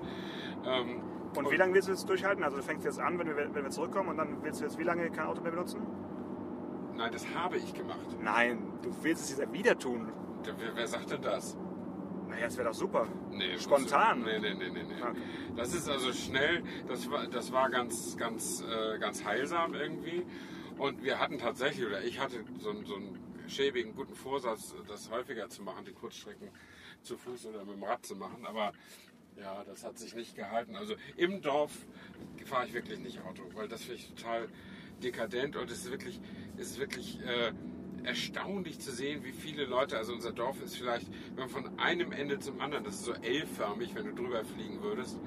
[0.64, 1.00] Ähm,
[1.36, 2.44] Und wie lange willst du jetzt durchhalten?
[2.44, 4.78] Also du fängst jetzt an, wenn wir, wenn wir zurückkommen und dann willst du jetzt
[4.78, 5.80] wie lange kein Auto mehr benutzen?
[6.96, 8.16] Nein, das habe ich gemacht.
[8.22, 10.12] Nein, du willst es jetzt wieder tun.
[10.58, 11.56] Wer, wer sagt denn das?
[12.28, 13.06] Naja, das wäre doch super.
[13.30, 14.22] Nee, Spontan.
[14.22, 15.02] Nee, nee, nee, nee, nee.
[15.02, 15.18] Okay.
[15.56, 20.26] Das ist also schnell, das war, das war ganz, ganz, äh, ganz heilsam irgendwie.
[20.78, 25.10] Und wir hatten tatsächlich, oder ich hatte so, einen- so einen schäbigen, guten Vorsatz, das
[25.10, 26.48] häufiger zu machen, die Kurzstrecken
[27.02, 28.44] zu Fuß oder mit dem Rad zu machen.
[28.44, 28.72] Aber
[29.40, 30.76] ja, das hat sich nicht gehalten.
[30.76, 31.72] Also im Dorf
[32.44, 34.48] fahre ich wirklich nicht Auto, weil das finde ich total
[35.02, 36.20] dekadent und es ist wirklich,
[36.56, 37.52] ist wirklich äh,
[38.06, 42.12] erstaunlich zu sehen, wie viele Leute, also unser Dorf ist vielleicht, wenn man von einem
[42.12, 45.18] Ende zum anderen, das ist so L-förmig, wenn du drüber fliegen würdest,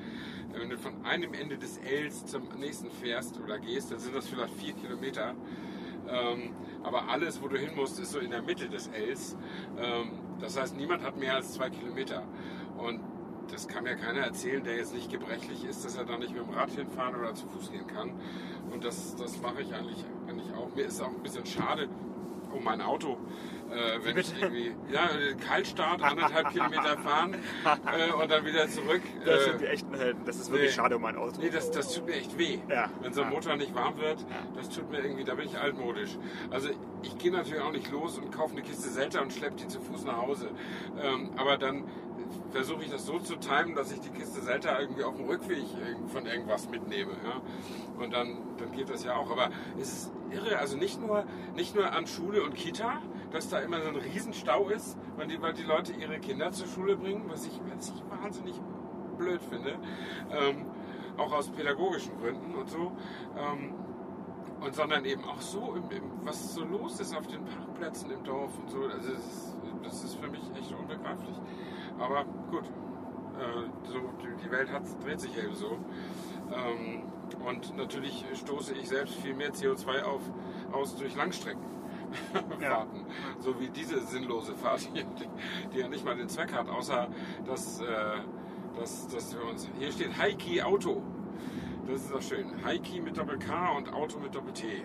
[0.54, 4.28] wenn du von einem Ende des Ls zum nächsten fährst oder gehst, dann sind das
[4.28, 5.36] vielleicht vier Kilometer.
[6.08, 9.38] Ähm, aber alles, wo du hin musst, ist so in der Mitte des Ls.
[9.78, 12.24] Ähm, das heißt, niemand hat mehr als zwei Kilometer.
[12.78, 13.02] Und
[13.52, 16.42] das kann mir keiner erzählen, der jetzt nicht gebrechlich ist, dass er da nicht mit
[16.42, 18.14] dem Rad hinfahren oder zu Fuß gehen kann.
[18.72, 20.74] Und das, das mache ich eigentlich, eigentlich auch.
[20.76, 21.90] Mir ist auch ein bisschen schade
[22.54, 23.18] um mein Auto,
[23.72, 25.10] äh, wenn ich irgendwie ja,
[25.48, 29.02] Kaltstart, anderthalb Kilometer fahren äh, und dann wieder zurück.
[29.26, 30.22] Das äh, sind die echten Helden.
[30.26, 30.76] Das ist wirklich nee.
[30.76, 31.40] schade um mein Auto.
[31.40, 32.60] Nee, das, das tut mir echt weh.
[32.70, 32.90] Ja.
[33.02, 33.30] Wenn so ein.
[33.30, 36.18] Motor nicht warm wird, das tut mir irgendwie, da bin ich altmodisch.
[36.50, 36.70] Also
[37.04, 39.80] ich gehe natürlich auch nicht los und kaufe eine Kiste Selter und schleppe die zu
[39.80, 40.50] Fuß nach Hause.
[41.02, 41.86] Ähm, aber dann
[42.52, 45.64] versuche ich das so zu timen, dass ich die Kiste Selter irgendwie auf dem Rückweg
[46.12, 47.12] von irgendwas mitnehme.
[47.24, 47.42] Ja?
[48.02, 49.30] Und dann, dann geht das ja auch.
[49.32, 53.60] Aber es ist irre, also nicht nur, nicht nur an Schule und Kita, dass da
[53.60, 57.26] immer so ein Riesenstau ist, weil die, weil die Leute ihre Kinder zur Schule bringen,
[57.30, 58.60] was ich, was ich wahnsinnig
[59.18, 59.76] blöd finde.
[60.32, 60.66] Ähm,
[61.18, 62.92] auch aus pädagogischen Gründen und so.
[63.38, 63.74] Ähm,
[64.62, 68.24] und sondern eben auch so, im, im, was so los ist auf den Parkplätzen im
[68.24, 68.80] Dorf und so.
[68.84, 71.36] Also das, ist, das ist für mich echt unbegreiflich.
[71.98, 75.78] Aber gut, äh, so, die- die Welt hat, dreht sich eben so.
[76.52, 77.04] Ähm,
[77.46, 80.22] und natürlich stoße ich selbst viel mehr CO2 auf,
[80.74, 81.16] aus durch
[82.34, 83.00] Langstreckenfahrten.
[83.00, 83.06] Ja.
[83.40, 85.28] So wie diese sinnlose Fahrt hier, die,
[85.74, 87.08] die ja nicht mal den Zweck hat, außer
[87.46, 87.86] dass, äh,
[88.78, 89.70] dass, dass wir uns.
[89.78, 91.02] Hier steht Heiki Auto.
[91.88, 92.64] Das ist doch schön.
[92.64, 94.84] Heiki mit Doppel-K und Auto mit Doppel-T.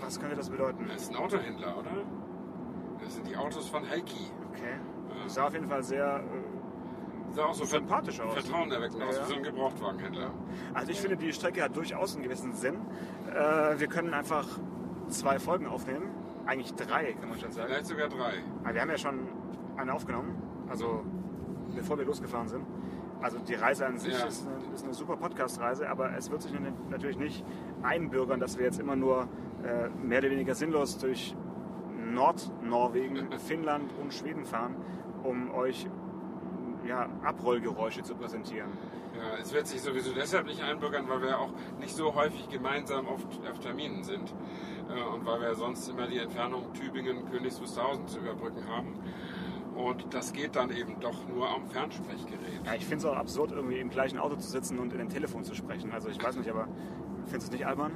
[0.00, 0.86] Was könnte das bedeuten?
[0.92, 1.90] Das ist ein Autohändler, oder?
[3.02, 4.30] Das sind die Autos von Heiki.
[4.52, 4.78] Okay.
[5.24, 6.18] Das sah auf jeden Fall sehr.
[6.18, 8.32] Äh, Sah auch so Sympathisch aus.
[8.32, 9.22] vertrauenerweckend aus, Ja.
[9.24, 10.30] wie so ein Gebrauchtwagenhändler.
[10.72, 12.76] Also ich finde, die Strecke hat durchaus einen gewissen Sinn.
[13.28, 14.46] Äh, wir können einfach
[15.08, 16.08] zwei Folgen aufnehmen.
[16.46, 17.68] Eigentlich drei, kann man schon sagen.
[17.68, 18.34] Vielleicht sogar drei.
[18.64, 19.18] Aber wir haben ja schon
[19.76, 21.02] eine aufgenommen, also
[21.74, 22.64] bevor wir losgefahren sind.
[23.20, 24.26] Also die Reise an sich Ja.
[24.26, 26.52] ist, eine, ist eine super Podcast-Reise, aber es wird sich
[26.90, 27.44] natürlich nicht
[27.82, 29.28] einbürgern, dass wir jetzt immer nur
[29.64, 31.34] äh, mehr oder weniger sinnlos durch
[32.12, 34.76] Nordnorwegen, Finnland und Schweden fahren,
[35.24, 35.88] um euch
[36.86, 38.70] ja, Abrollgeräusche zu präsentieren.
[39.16, 43.06] Ja, es wird sich sowieso deshalb nicht einbürgern, weil wir auch nicht so häufig gemeinsam
[43.06, 44.34] auf, auf Terminen sind.
[44.88, 48.94] Äh, und weil wir sonst immer die Entfernung Tübingen, Königs Wusterhausen zu überbrücken haben.
[49.74, 52.64] Und das geht dann eben doch nur am Fernsprechgerät.
[52.64, 55.08] Ja, ich finde es auch absurd, irgendwie im gleichen Auto zu sitzen und in den
[55.10, 55.92] Telefon zu sprechen.
[55.92, 56.66] Also ich weiß nicht, aber
[57.26, 57.92] findest du es nicht albern?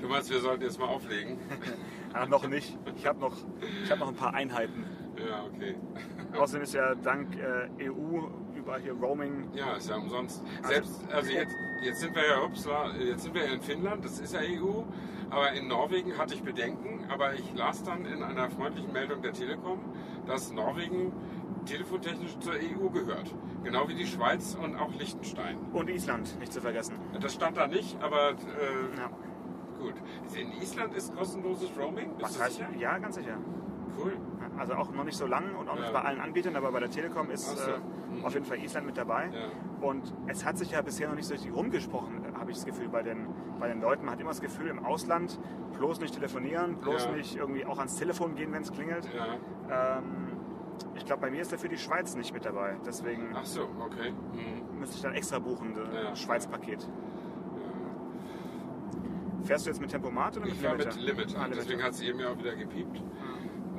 [0.00, 1.38] Du meinst, wir sollten jetzt mal auflegen?
[2.12, 2.76] Ah, noch nicht.
[2.96, 3.36] Ich habe noch,
[3.84, 4.84] ich hab noch ein paar Einheiten.
[5.28, 5.74] Ja, okay.
[6.38, 9.48] Außerdem ist ja dank äh, EU überall hier Roaming.
[9.54, 10.42] Ja, ist ja umsonst.
[10.62, 14.20] Selbst, also jetzt, jetzt sind wir ja, upsla, jetzt sind wir ja in Finnland, das
[14.20, 14.82] ist ja EU,
[15.30, 19.32] aber in Norwegen hatte ich Bedenken, aber ich las dann in einer freundlichen Meldung der
[19.32, 19.80] Telekom,
[20.26, 21.12] dass Norwegen
[21.66, 23.34] telefontechnisch zur EU gehört.
[23.64, 25.58] Genau wie die Schweiz und auch Liechtenstein.
[25.72, 26.94] Und Island, nicht zu vergessen.
[27.20, 29.10] Das stand da nicht, aber äh, Ja.
[29.78, 29.94] gut.
[30.36, 32.16] In Island ist kostenloses Roaming?
[32.16, 32.54] Bist Was heißt?
[32.56, 32.68] sicher?
[32.78, 33.36] Ja, ganz sicher.
[34.04, 34.12] Cool.
[34.58, 35.92] Also auch noch nicht so lang und auch nicht Ja.
[35.92, 37.70] bei allen Anbietern, aber bei der Telekom ist so.
[37.70, 37.78] äh,
[38.10, 38.24] Mhm.
[38.24, 39.30] auf jeden Fall Island mit dabei.
[39.32, 39.86] Ja.
[39.86, 42.88] Und es hat sich ja bisher noch nicht so richtig rumgesprochen, habe ich das Gefühl,
[42.88, 43.26] bei den,
[43.60, 44.04] bei den Leuten.
[44.04, 45.38] Man hat immer das Gefühl, im Ausland
[45.78, 47.12] bloß nicht telefonieren, bloß Ja.
[47.12, 49.08] nicht irgendwie auch ans Telefon gehen, wenn es klingelt.
[49.70, 50.02] Ähm,
[50.96, 52.76] ich glaube, bei mir ist dafür die Schweiz nicht mit dabei.
[52.84, 54.10] Deswegen Ach so, okay.
[54.32, 54.80] Mhm.
[54.80, 56.18] müsste ich dann extra buchen, das.
[56.20, 56.86] Schweiz-Paket.
[59.44, 60.94] Fährst du jetzt mit Tempomat oder mit Ich war Limiter?
[60.96, 61.56] mit Limit, Ah, Limiter.
[61.62, 63.02] deswegen hat es eben ja auch wieder gepiept.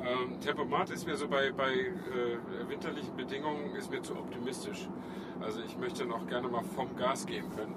[0.03, 4.89] Ähm, Tempomat ist mir so bei, bei äh, winterlichen Bedingungen ist mir zu optimistisch.
[5.39, 7.75] Also ich möchte noch gerne mal vom Gas gehen können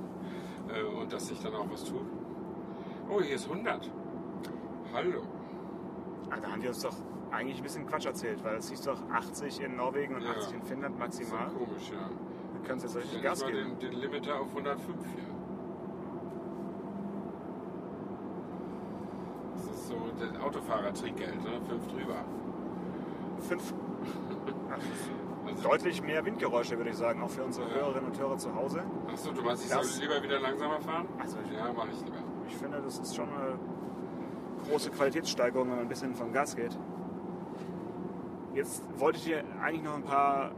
[0.68, 2.06] äh, und dass sich dann auch was tut.
[3.10, 3.90] Oh, hier ist 100.
[4.94, 5.22] Hallo.
[6.30, 6.96] Ah, da haben die uns doch
[7.30, 10.30] eigentlich ein bisschen Quatsch erzählt, weil es hieß doch 80 in Norwegen und Ja.
[10.30, 11.48] 80 in Finnland Das ist maximal.
[11.50, 12.08] komisch, ja.
[12.66, 13.76] Können sie jetzt richtig Gas geben.
[13.80, 15.24] den, den Limiter auf 105 hier.
[19.54, 21.61] Das ist so das Autofahrer-Trinkgeld, ne?
[21.68, 22.16] 5 drüber.
[23.48, 23.74] Fünf.
[25.46, 28.83] Also, deutlich mehr Windgeräusche, würde ich sagen, auch für unsere Hörerinnen und Hörer zu Hause.
[29.12, 31.07] Achso, du meinst, ich Das- soll lieber wieder langsamer fahren?
[31.20, 32.16] Also ich, Ja, mache ich lieber.
[32.48, 33.59] ich finde, das ist schon eine
[34.68, 36.76] große Qualitätssteigerung, wenn man ein bisschen vom Gas geht.
[38.54, 40.50] Jetzt wollte ich dir eigentlich noch ein paar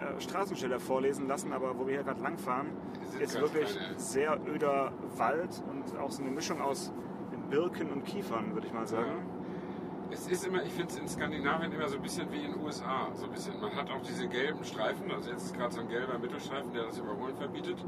[0.00, 2.68] äh, Straßenschilder vorlesen lassen, aber wo wir hier gerade langfahren,
[3.20, 3.98] ist wirklich kleine.
[3.98, 6.92] sehr öder Wald und auch so eine Mischung aus
[7.54, 9.22] Birken und Kiefern, würde ich mal sagen.
[10.10, 12.60] Es ist immer, ich finde es in Skandinavien immer so ein bisschen wie in den
[12.60, 13.08] USA.
[13.14, 13.60] So ein bisschen.
[13.60, 16.86] Man hat auch diese gelben Streifen, also jetzt ist gerade so ein gelber Mittelstreifen, der
[16.86, 17.78] das Überholen verbietet.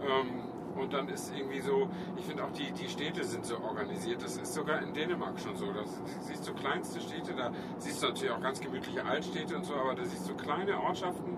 [0.00, 4.22] Ähm, und dann ist irgendwie so, ich finde auch die, die Städte sind so organisiert.
[4.22, 5.70] Das ist sogar in Dänemark schon so.
[5.72, 9.74] Das, siehst du kleinste Städte, da siehst du natürlich auch ganz gemütliche Altstädte und so,
[9.74, 11.36] aber da siehst du kleine Ortschaften.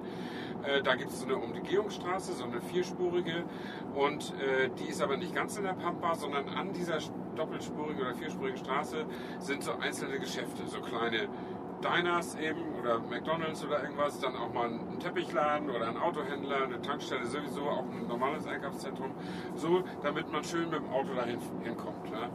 [0.65, 3.45] Äh, da gibt es so eine Umgehungsstraße, so eine vierspurige.
[3.95, 6.99] Und äh, die ist aber nicht ganz in der Pampa, sondern an dieser
[7.37, 9.05] doppelspurigen oder vierspurigen Straße
[9.39, 11.29] sind so einzelne Geschäfte, so kleine
[11.83, 16.81] Diners eben oder McDonalds oder irgendwas, dann auch mal ein Teppichladen oder ein Autohändler, eine
[16.83, 19.13] Tankstelle sowieso, auch ein normales Einkaufszentrum,
[19.55, 22.11] so damit man schön mit dem Auto dahin hinkommt.
[22.11, 22.29] Ja.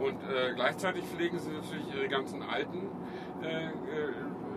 [0.00, 2.88] Und äh, gleichzeitig pflegen sie natürlich ihre ganzen alten
[3.42, 3.70] äh, äh,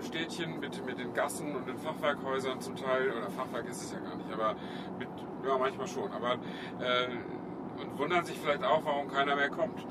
[0.01, 3.99] Städtchen mit, mit den Gassen und den Fachwerkhäusern zum Teil, oder Fachwerk ist es ja
[3.99, 4.55] gar nicht, aber
[4.99, 5.07] mit,
[5.45, 6.33] ja manchmal schon, aber
[6.79, 7.07] äh,
[7.81, 9.85] und wundern sich vielleicht auch, warum keiner mehr kommt.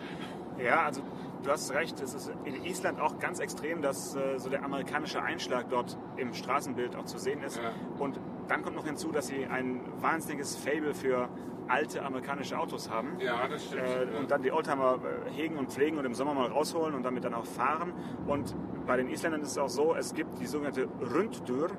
[0.59, 1.03] Ja, also
[1.43, 5.23] du hast recht, es ist in Island auch ganz extrem, dass äh, so der amerikanische
[5.23, 7.59] Einschlag dort im Straßenbild auch zu sehen ist.
[7.59, 7.71] Ja.
[7.99, 11.29] Und dann kommt noch hinzu, dass sie ein wahnsinniges Fable für
[11.69, 13.19] alte amerikanische Autos haben.
[13.19, 13.83] Ja, das stimmt.
[13.83, 14.19] Äh, ja.
[14.19, 17.25] und dann die Oldtimer äh, hegen und pflegen und im Sommer mal rausholen und damit
[17.25, 17.93] dann auch fahren.
[18.27, 18.55] Und
[18.87, 21.71] bei den Isländern ist es auch so, es gibt die sogenannte Rundtür,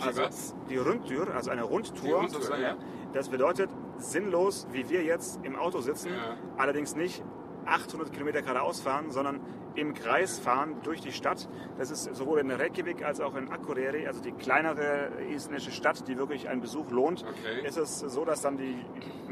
[0.00, 0.22] Die also
[0.68, 2.26] die Rundtür, also eine Rundtour.
[2.50, 2.56] Ja.
[2.58, 2.76] ja.
[3.12, 6.36] Das bedeutet sinnlos, wie wir jetzt im Auto sitzen, Ja.
[6.58, 7.22] allerdings nicht
[7.64, 9.40] 800 Kilometer geradeaus fahren, sondern
[9.74, 11.48] im Kreis fahren durch die Stadt.
[11.78, 16.16] Das ist sowohl in Reykjavik als auch in Akureyri, also die kleinere isländische Stadt, die
[16.16, 17.24] wirklich einen Besuch lohnt.
[17.28, 17.66] Okay.
[17.66, 18.76] Ist es so, dass dann die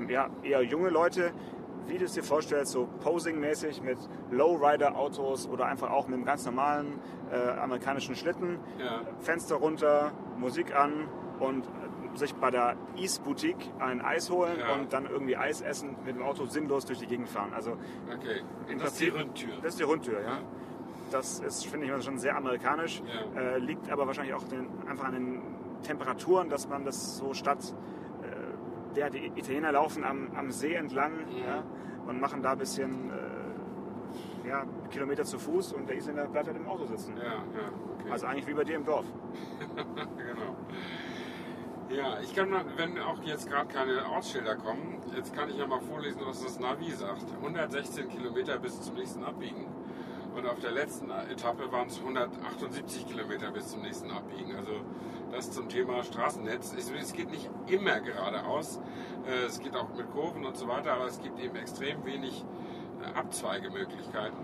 [0.09, 1.33] ja, eher junge Leute,
[1.87, 3.99] wie du es dir vorstellst, so Posing-mäßig mit
[4.31, 6.99] Lowrider-Autos oder einfach auch mit einem ganz normalen
[7.31, 9.03] äh, amerikanischen Schlitten, Ja.
[9.21, 11.09] Fenster runter, Musik an
[11.41, 11.69] und
[12.15, 14.75] sich bei der East-Boutique ein Eis holen Ja.
[14.75, 17.53] und dann irgendwie Eis essen, mit dem Auto sinnlos durch die Gegend fahren.
[17.55, 17.73] Also
[18.13, 18.43] Okay.
[18.69, 19.55] im Das ist die Rundtür.
[19.63, 20.29] Das ist die Rundtür, ja.
[20.29, 20.39] Ja.
[21.11, 23.03] Das ist, finde ich, schon sehr amerikanisch.
[23.37, 25.43] Äh, liegt aber wahrscheinlich auch den, einfach an den
[25.83, 27.75] Temperaturen, dass man das so statt.
[28.95, 31.13] Ja, die Italiener laufen am, am See entlang
[31.45, 31.65] ja,
[32.07, 36.57] und machen da ein bisschen äh, ja, Kilometer zu Fuß und der Isländer bleibt halt
[36.57, 37.17] im Auto sitzen.
[37.17, 37.41] Ja, ja,
[37.99, 38.11] okay.
[38.11, 39.07] Also eigentlich wie bei dir im Dorf.
[39.77, 40.57] genau.
[41.91, 45.67] Ja, ich kann mal, wenn auch jetzt gerade keine Ortsschilder kommen, jetzt kann ich ja
[45.67, 47.25] mal vorlesen, was das Navi sagt.
[47.41, 49.67] 116 Kilometer bis zum nächsten Abbiegen.
[50.35, 54.57] Und auf der letzten Etappe waren es 178 Kilometer bis zum nächsten Abbiegen.
[54.57, 54.73] Also
[55.31, 56.75] das zum Thema Straßennetz.
[56.77, 58.81] Es, geht nicht immer geradeaus.
[59.27, 62.45] Äh, Es geht auch mit Kurven und so weiter, aber es gibt eben extrem wenig
[63.03, 64.39] äh, Abzweigemöglichkeiten.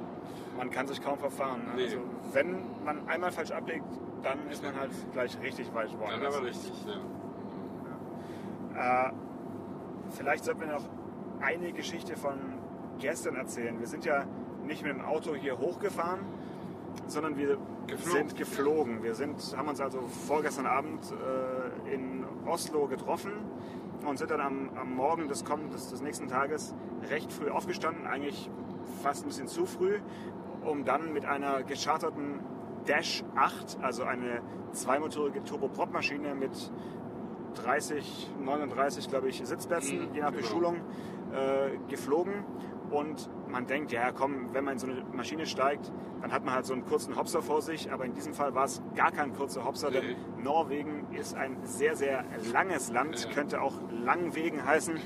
[0.56, 1.64] Man kann sich kaum verfahren.
[1.64, 1.70] ne?
[1.76, 1.84] Nee.
[1.84, 1.98] Also
[2.32, 3.84] wenn man einmal falsch ablegt,
[4.22, 6.36] dann ist man halt gleich richtig weit Dann woanders.
[6.36, 6.72] aber richtig,
[8.74, 9.08] ja.
[9.08, 9.12] Äh,
[10.10, 10.84] vielleicht sollten wir noch
[11.40, 12.38] eine Geschichte von
[12.98, 13.78] gestern erzählen.
[13.78, 14.24] Wir sind ja
[14.70, 16.20] nicht mit dem Auto hier hochgefahren,
[17.06, 18.28] sondern wir Geflogen.
[18.28, 19.02] sind geflogen.
[19.02, 23.32] Wir sind, haben uns also vorgestern Abend äh, in Oslo getroffen
[24.06, 26.74] und sind dann am, am Morgen des, kommenden, des, des nächsten Tages
[27.10, 28.48] recht früh aufgestanden, eigentlich
[29.02, 29.98] fast ein bisschen zu früh,
[30.64, 32.40] um dann mit einer gescharterten
[32.86, 34.40] Dash 8, also eine
[34.72, 36.72] zweimotorige Turboprop-Maschine mit
[37.64, 40.40] 30, 39, glaube ich, Sitzplätzen, Mhm, je nach genau.
[40.40, 40.76] Beschulung,
[41.32, 42.44] äh, geflogen.
[42.90, 46.54] Und man denkt, ja komm, wenn man in so eine Maschine steigt, dann hat man
[46.54, 47.92] halt so einen kurzen Hopser vor sich.
[47.92, 50.42] Aber in diesem Fall war es gar kein kurzer Hopser, denn Nee.
[50.42, 53.30] Norwegen ist ein sehr, sehr langes Land, Ja.
[53.32, 54.98] könnte auch Langwegen heißen.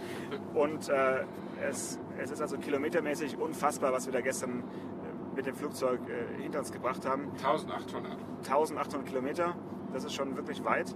[0.54, 1.24] Und äh,
[1.68, 6.42] es, es ist also kilometermäßig unfassbar, was wir da gestern äh, mit dem Flugzeug äh,
[6.42, 7.30] hinter uns gebracht haben.
[7.42, 8.16] 1800.
[8.44, 9.54] 1800 Kilometer,
[9.92, 10.94] das ist schon wirklich weit.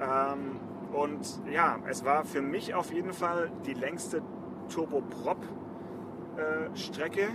[0.00, 0.56] Ähm,
[0.92, 4.22] und ja, es war für mich auf jeden Fall die längste
[6.38, 7.28] Turboprop-Strecke,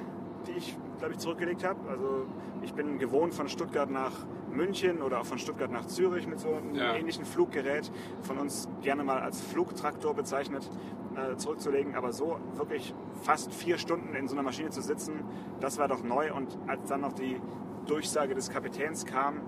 [0.48, 1.80] die ich, glaube ich, zurückgelegt habe.
[1.90, 2.26] Also
[2.62, 4.12] ich bin gewohnt von Stuttgart nach
[4.52, 6.94] München oder auch von Stuttgart nach Zürich mit so einem Ja.
[6.94, 10.70] ähnlichen Fluggerät, von uns gerne mal als Flugtraktor bezeichnet,
[11.16, 11.96] äh, zurückzulegen.
[11.96, 15.24] Aber so wirklich fast vier Stunden in so einer Maschine zu sitzen,
[15.60, 16.34] das war doch neu.
[16.34, 17.40] Und als dann noch die
[17.86, 19.42] Durchsage des Kapitäns kam,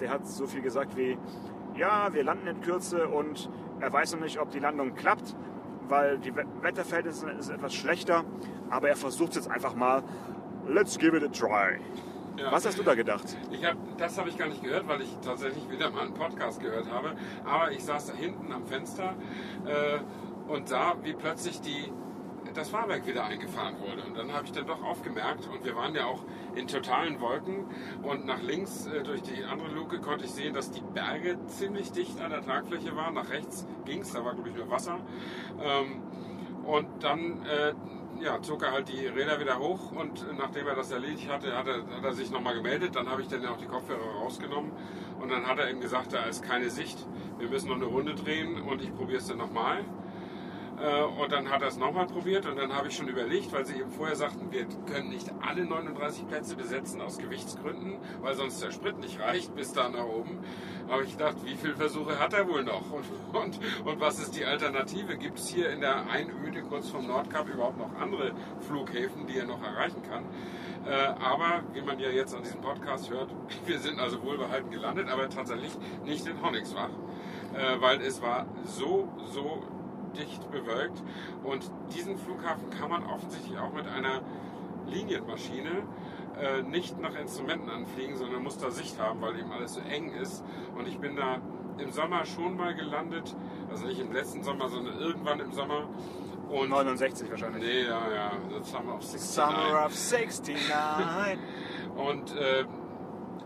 [0.00, 1.18] der hat so viel gesagt wie,
[1.76, 5.36] ja, wir landen in Kürze und er weiß noch nicht, ob die Landung klappt,
[5.88, 8.24] weil die We- Wetterverhältnisse sind etwas schlechter,
[8.70, 10.02] aber er versucht es jetzt einfach mal.
[10.66, 11.78] Let's give it a try.
[12.36, 12.50] Ja.
[12.50, 13.36] Was hast du da gedacht?
[13.52, 16.60] Ich hab, das habe ich gar nicht gehört, weil ich tatsächlich wieder mal einen Podcast
[16.60, 17.12] gehört habe.
[17.44, 19.14] Aber ich saß da hinten am Fenster
[19.66, 19.98] äh,
[20.52, 21.92] und sah, wie plötzlich die,
[22.54, 24.02] das Fahrwerk wieder eingefahren wurde.
[24.04, 26.22] Und dann habe ich dann doch aufgemerkt, und wir waren ja auch
[26.54, 27.66] in totalen Wolken.
[28.02, 31.92] Und nach links äh, durch die andere Luke konnte ich sehen, dass die Berge ziemlich
[31.92, 33.14] dicht an der Tragfläche waren.
[33.14, 34.98] Nach rechts ging es, da war glaube ich nur Wasser.
[35.62, 36.02] Ähm,
[36.64, 37.74] und dann äh,
[38.20, 41.66] ja, zog er halt die Räder wieder hoch und nachdem er das erledigt hatte, hat
[41.66, 42.96] er, hat er sich nochmal gemeldet.
[42.96, 44.72] Dann habe ich dann auch die Kopfhörer rausgenommen
[45.20, 47.06] und dann hat er ihm gesagt, da ist keine Sicht,
[47.38, 49.84] wir müssen noch eine Runde drehen und ich probiere es dann nochmal.
[50.80, 53.64] Äh, Und dann hat er es nochmal probiert und dann habe ich schon überlegt, weil
[53.64, 58.62] sie eben vorher sagten, wir können nicht alle 39 Plätze besetzen aus Gewichtsgründen, weil sonst
[58.62, 60.38] der Sprit nicht reicht bis da nach oben.
[60.88, 62.90] Aber ich gedacht, wie viele Versuche hat er wohl noch?
[62.90, 65.16] Und, und, und was ist die Alternative?
[65.16, 69.46] Gibt es hier in der Einöde kurz vom Nordkap überhaupt noch andere Flughäfen, die er
[69.46, 70.24] noch erreichen kann?
[70.86, 73.30] Äh, aber wie man ja jetzt an diesem Podcast hört,
[73.66, 75.72] wir sind also wohlbehalten gelandet, aber tatsächlich
[76.04, 76.90] nicht in Honningsbach,
[77.54, 79.62] äh, weil es war so, so
[80.14, 81.02] dicht bewölkt.
[81.42, 84.20] Und diesen Flughafen kann man offensichtlich auch mit einer
[84.86, 85.82] Linienmaschine
[86.40, 90.12] äh, nicht nach Instrumenten anfliegen, sondern muss da Sicht haben, weil eben alles so eng
[90.12, 90.42] ist.
[90.76, 91.40] Und ich bin da
[91.78, 93.34] im Sommer schon mal gelandet,
[93.70, 95.88] also nicht im letzten Sommer, sondern irgendwann im Sommer.
[96.50, 97.62] Und 69 wahrscheinlich.
[97.62, 99.20] nee, ja, ja, das Summer of 69.
[99.20, 100.56] Summer of 69.
[101.96, 102.64] Und äh,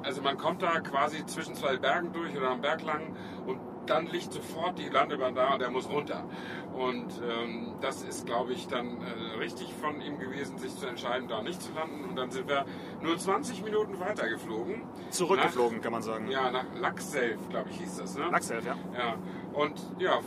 [0.02, 3.14] also man kommt da quasi zwischen zwei Bergen durch oder am Berg lang
[3.88, 6.24] dann liegt sofort die Landebahn da und er muss runter.
[6.74, 11.28] Und ähm, das ist, glaube ich, dann äh, richtig von ihm gewesen, sich zu entscheiden,
[11.28, 12.04] da nicht zu landen.
[12.04, 12.64] Und dann sind wir
[13.02, 14.82] nur 20 Minuten weiter geflogen.
[15.10, 16.26] Zurückgeflogen, kann man sagen.
[16.26, 18.16] Nach, ja, nach Laxself, glaube ich, hieß das.
[18.16, 18.28] Ne?
[18.30, 18.76] Lachself, ja.
[18.96, 19.16] Ja,
[19.52, 20.20] und ja,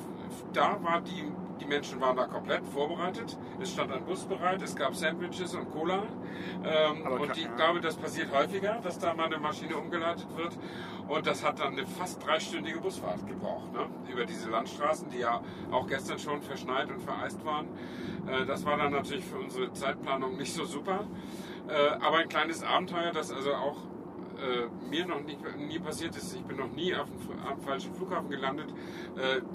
[0.54, 3.38] da war die, die Menschen waren da komplett vorbereitet.
[3.62, 6.04] Es stand ein Bus bereit, es gab Sandwiches und Cola.
[6.64, 10.58] Ähm, und ich glaube, das passiert häufiger, dass da mal eine Maschine umgeleitet wird.
[11.08, 13.86] Und das hat dann eine fast dreistündige Busfahrt gebraucht, ne?
[14.12, 17.68] über diese Landstraßen, die ja auch gestern schon verschneit und vereist waren.
[18.28, 21.06] Äh, das war dann natürlich für unsere Zeitplanung nicht so super.
[21.68, 23.78] Äh, aber ein kleines Abenteuer, das also auch
[24.38, 26.34] äh, mir noch nie, nie passiert ist.
[26.36, 28.74] Ich bin noch nie auf dem, falschen Flughafen gelandet.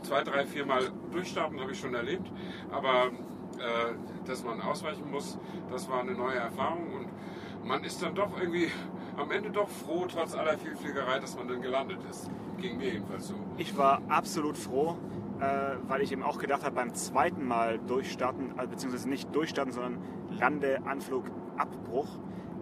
[0.02, 2.30] Zwei, drei, vier Mal durchstarten habe ich schon erlebt.
[2.70, 3.10] Aber
[4.26, 5.38] dass man ausweichen muss,
[5.70, 6.92] das war eine neue Erfahrung.
[6.92, 8.70] Und man ist dann doch irgendwie
[9.16, 12.30] am Ende doch froh, trotz aller Vielfliegerei, dass man dann gelandet ist.
[12.58, 13.34] Ging mir jedenfalls so.
[13.56, 14.96] Ich war absolut froh,
[15.40, 19.72] äh, weil ich eben auch gedacht habe, beim zweiten Mal durchstarten, also beziehungsweise nicht durchstarten,
[19.72, 19.98] sondern
[20.38, 21.24] Lande, Anflug,
[21.56, 22.08] Abbruch,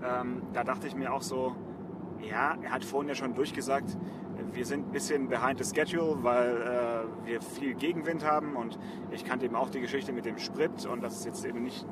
[0.05, 1.55] ähm, da dachte ich mir auch so,
[2.21, 3.97] ja, er hat vorhin ja schon durchgesagt,
[4.53, 8.79] wir sind ein bisschen behind the schedule, weil äh, wir viel Gegenwind haben und
[9.11, 11.85] ich kannte eben auch die Geschichte mit dem Sprit und dass es jetzt eben nicht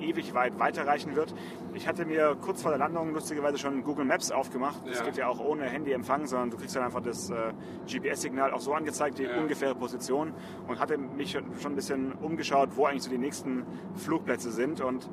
[0.00, 1.34] ewig weit weiterreichen wird.
[1.74, 4.76] Ich hatte mir kurz vor der Landung lustigerweise schon Google Maps aufgemacht.
[4.86, 5.04] Das Ja.
[5.04, 7.52] geht ja auch ohne Handyempfang, sondern du kriegst dann einfach das äh,
[7.86, 9.38] GPS-Signal auch so angezeigt, die Ja.
[9.38, 10.32] ungefähre Position
[10.68, 14.80] und hatte mich schon schon ein bisschen umgeschaut, wo eigentlich so die nächsten Flugplätze sind
[14.80, 15.08] und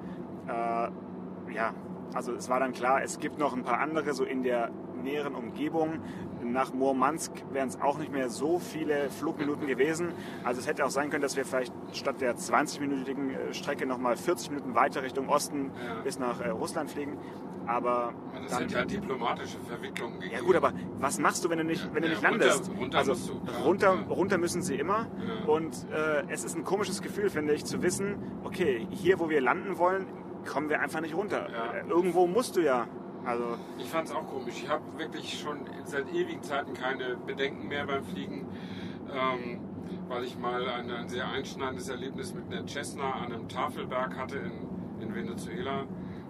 [0.47, 0.51] äh,
[1.53, 1.73] ja,
[2.13, 4.69] also es war dann klar, es gibt noch ein paar andere so in der
[5.03, 5.99] näheren Umgebung.
[6.53, 10.09] Nach Murmansk wären es auch nicht mehr so viele Flugminuten gewesen.
[10.43, 14.15] Also es hätte auch sein können, dass wir vielleicht statt der 20-minütigen äh, Strecke nochmal
[14.15, 16.01] 40 Minuten weiter Richtung Osten Ja.
[16.03, 17.17] bis nach äh, Russland fliegen.
[17.65, 18.13] Aber
[18.45, 20.35] es dann, sind ja diplomatische Verwicklungen gegeben.
[20.35, 22.71] ja gut, aber was machst du, wenn du nicht, wenn du Ja, nicht runter- landest?
[22.77, 23.61] runter also du, klar.
[23.63, 24.13] runter, Ja.
[24.13, 25.07] runter müssen sie immer.
[25.25, 25.47] Ja.
[25.51, 29.41] Und äh, es ist ein komisches Gefühl, finde ich, zu wissen, okay, hier, wo wir
[29.41, 30.05] landen wollen,
[30.45, 31.47] kommen wir einfach nicht runter.
[31.51, 31.71] Ja.
[31.79, 32.85] Äh, irgendwo musst du ja.
[33.25, 34.55] Also Ich fand es auch komisch.
[34.63, 38.45] Ich habe wirklich schon seit ewigen Zeiten keine Bedenken mehr beim Fliegen,
[39.11, 39.61] ähm,
[40.09, 44.37] weil ich mal ein, ein sehr einschneidendes Erlebnis mit einer Cessna an einem Tafelberg hatte
[44.37, 45.85] in, in Venezuela.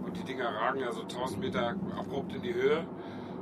[0.05, 2.85] Und die Dinger ragen ja so 1000 Meter abrupt in die Höhe.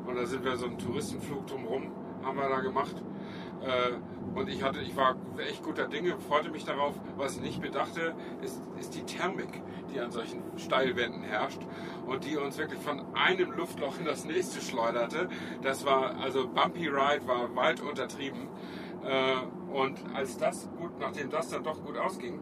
[0.06, 1.92] Und da sind wir so einen Touristenflug drumherum,
[2.24, 2.96] haben wir da gemacht.
[3.62, 3.94] Äh,
[4.36, 6.94] und ich hatte, ich war echt guter Dinge, freute mich darauf.
[7.18, 9.62] Was ich nicht bedachte, ist, ist die Thermik,
[9.94, 11.62] die an solchen Steilwänden herrscht
[12.06, 15.30] und die uns wirklich von einem Luftloch in das nächste schleuderte.
[15.62, 18.48] Das war, also Bumpy Ride war weit untertrieben.
[19.04, 19.36] Äh,
[19.74, 22.40] und als das gut, nachdem das dann doch gut ausging,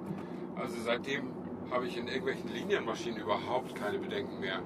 [0.55, 1.31] also seitdem
[1.71, 4.61] habe ich in irgendwelchen Linienmaschinen überhaupt keine Bedenken mehr.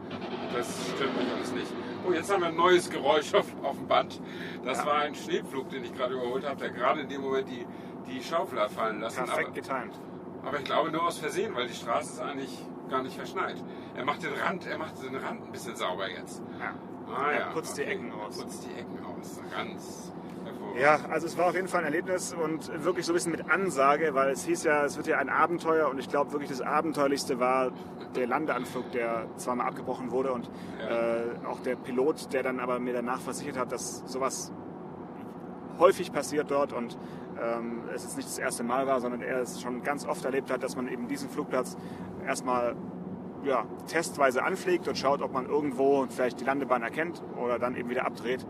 [0.53, 1.67] Das stimmt mich alles nicht.
[2.07, 4.19] Oh, jetzt haben wir ein neues Geräusch auf, auf dem Band.
[4.65, 4.85] Das Ja.
[4.85, 7.65] war ein Schneepflug, den ich gerade überholt habe, der gerade in dem Moment die,
[8.11, 9.23] die Schaufel hat fallen lassen.
[9.25, 9.99] Perfekt Aber, getimt.
[10.45, 13.55] aber ich glaube nur aus Versehen, weil die Straße ist eigentlich gar nicht verschneit.
[13.95, 16.41] Er macht den Rand, er macht den Rand ein bisschen sauber jetzt.
[16.59, 16.73] Ja.
[17.13, 18.37] Ah, Er ja, putzt die Ecken aus.
[18.37, 19.39] Er putzt die Ecken aus.
[19.55, 20.11] Ganz.
[20.79, 23.49] Ja, also es war auf jeden Fall ein Erlebnis und wirklich so ein bisschen mit
[23.49, 26.61] Ansage, weil es hieß ja, es wird ja ein Abenteuer und ich glaube wirklich das
[26.61, 27.71] Abenteuerlichste war
[28.15, 30.49] der Landeanflug, der zweimal abgebrochen wurde und
[30.79, 34.51] äh, auch der Pilot, der dann aber mir danach versichert hat, dass sowas
[35.77, 36.97] häufig passiert dort und
[37.39, 40.51] ähm, es jetzt nicht das erste Mal war, sondern er es schon ganz oft erlebt
[40.51, 41.77] hat, dass man eben diesen Flugplatz
[42.25, 42.75] erstmal
[43.43, 47.89] ja, testweise anfliegt und schaut, ob man irgendwo vielleicht die Landebahn erkennt oder dann eben
[47.89, 48.45] wieder abdreht.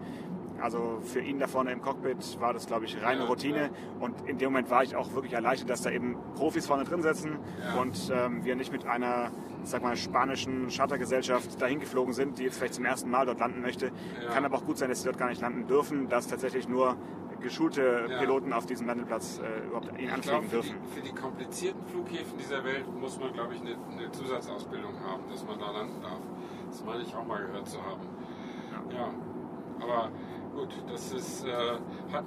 [0.64, 3.58] Also für ihn da vorne im Cockpit war das, glaube ich, reine Ja, Routine.
[3.64, 3.70] ja.
[4.00, 7.02] Und in dem Moment war ich auch wirklich erleichtert, dass da eben Profis vorne drin
[7.02, 7.82] sitzen Ja.
[7.82, 9.30] und ähm, wir nicht mit einer,
[9.64, 13.62] sag mal, spanischen Chartergesellschaft dahin geflogen sind, die jetzt vielleicht zum ersten Mal dort landen
[13.62, 13.88] möchte.
[14.24, 14.30] Ja.
[14.34, 16.96] Kann aber auch gut sein, dass sie dort gar nicht landen dürfen, dass tatsächlich nur
[17.42, 18.20] geschulte Ja.
[18.20, 20.94] Piloten auf diesem Landeplatz äh, überhaupt ihn Ich anfliegen glaube, für die, dürfen.
[20.96, 25.46] für die komplizierten Flughäfen dieser Welt muss man, glaube ich, eine, eine Zusatzausbildung haben, dass
[25.46, 26.22] man da landen darf.
[26.70, 28.00] Das meine ich auch mal gehört zu haben.
[28.94, 29.10] Ja,
[29.82, 30.10] aber
[30.56, 31.52] gut, das ist, äh,
[32.12, 32.26] hat,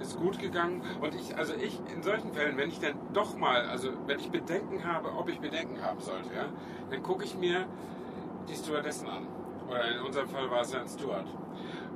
[0.00, 0.82] ist gut gegangen.
[1.00, 4.30] Und ich, also ich, in solchen Fällen, wenn ich dann doch mal, also wenn ich
[4.30, 6.46] Bedenken habe, ob ich Bedenken haben sollte, ja,
[6.90, 7.66] dann gucke ich mir
[8.48, 9.26] die Stewardessen an.
[9.68, 11.26] Oder in unserem Fall war es ja ein Steward.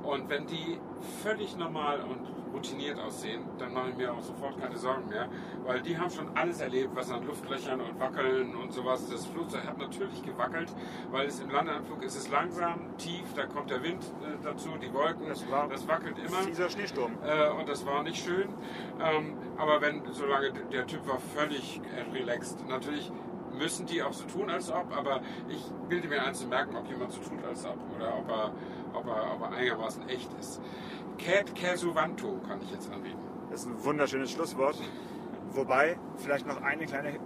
[0.03, 0.79] Und wenn die
[1.23, 5.29] völlig normal und routiniert aussehen, dann mache ich mir auch sofort keine Sorgen mehr,
[5.65, 9.09] weil die haben schon alles erlebt, was an Luftlöchern und Wackeln und sowas.
[9.09, 10.73] Das Flugzeug hat natürlich gewackelt,
[11.11, 14.93] weil es im Landeanflug ist es langsam, tief, da kommt der Wind äh, dazu, die
[14.93, 16.45] Wolken, Das war das wackelt immer.
[16.45, 17.13] Dieser Schneesturm.
[17.23, 18.49] Äh, und das war nicht schön.
[19.01, 21.81] Ähm, aber wenn, solange der Typ war völlig
[22.13, 22.67] relaxed.
[22.67, 23.11] Natürlich
[23.57, 26.87] müssen die auch so tun, als ob, aber ich bilde mir ein zu merken, ob
[26.87, 27.77] jemand so tut, als ob.
[27.95, 28.51] Oder ob er,
[28.93, 30.61] ob er, ob er einigermaßen echt ist.
[31.17, 33.19] Cat Casuvanto kann ich jetzt anbieten.
[33.49, 34.79] Das ist ein wunderschönes Schlusswort.
[35.51, 37.19] Wobei, vielleicht noch eine kleine,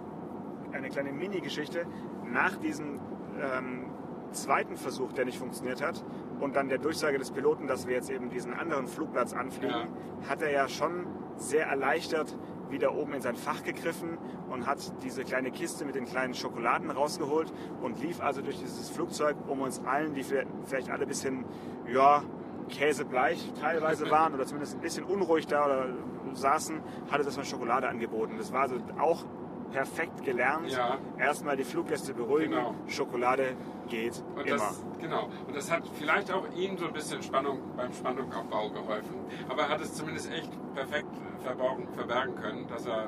[0.71, 1.85] eine kleine Mini-Geschichte.
[2.25, 2.99] Nach diesem
[3.39, 3.85] ähm,
[4.31, 6.03] zweiten Versuch, der nicht funktioniert hat,
[6.39, 9.87] und dann der Durchsage des Piloten, dass wir jetzt eben diesen anderen Flugplatz anfliegen,
[10.27, 11.07] hat er ja schon
[11.37, 12.35] sehr erleichtert
[12.75, 14.17] wieder oben in sein Fach gegriffen
[14.49, 17.51] und hat diese kleine Kiste mit den kleinen Schokoladen rausgeholt
[17.81, 21.45] und lief also durch dieses Flugzeug, um uns allen, die vielleicht alle ein bisschen,
[21.91, 22.21] ja,
[22.67, 25.85] käsebleich teilweise waren oder zumindest ein bisschen unruhig da oder
[26.33, 28.35] saßen, hatte das mal Schokolade angeboten.
[28.37, 29.23] Das war also auch
[29.71, 30.69] perfekt gelernt.
[30.71, 30.97] Ja.
[31.17, 32.73] Erstmal die Fluggäste beruhigen, Genau.
[32.87, 33.55] Schokolade
[33.87, 34.57] geht Und immer.
[34.57, 35.29] das, genau.
[35.47, 39.15] Und das hat vielleicht auch ihm so ein bisschen Spannung beim Spannungaufbau geholfen.
[39.49, 41.09] Aber er hat es zumindest echt perfekt
[41.43, 43.07] verborgen, verbergen können, dass er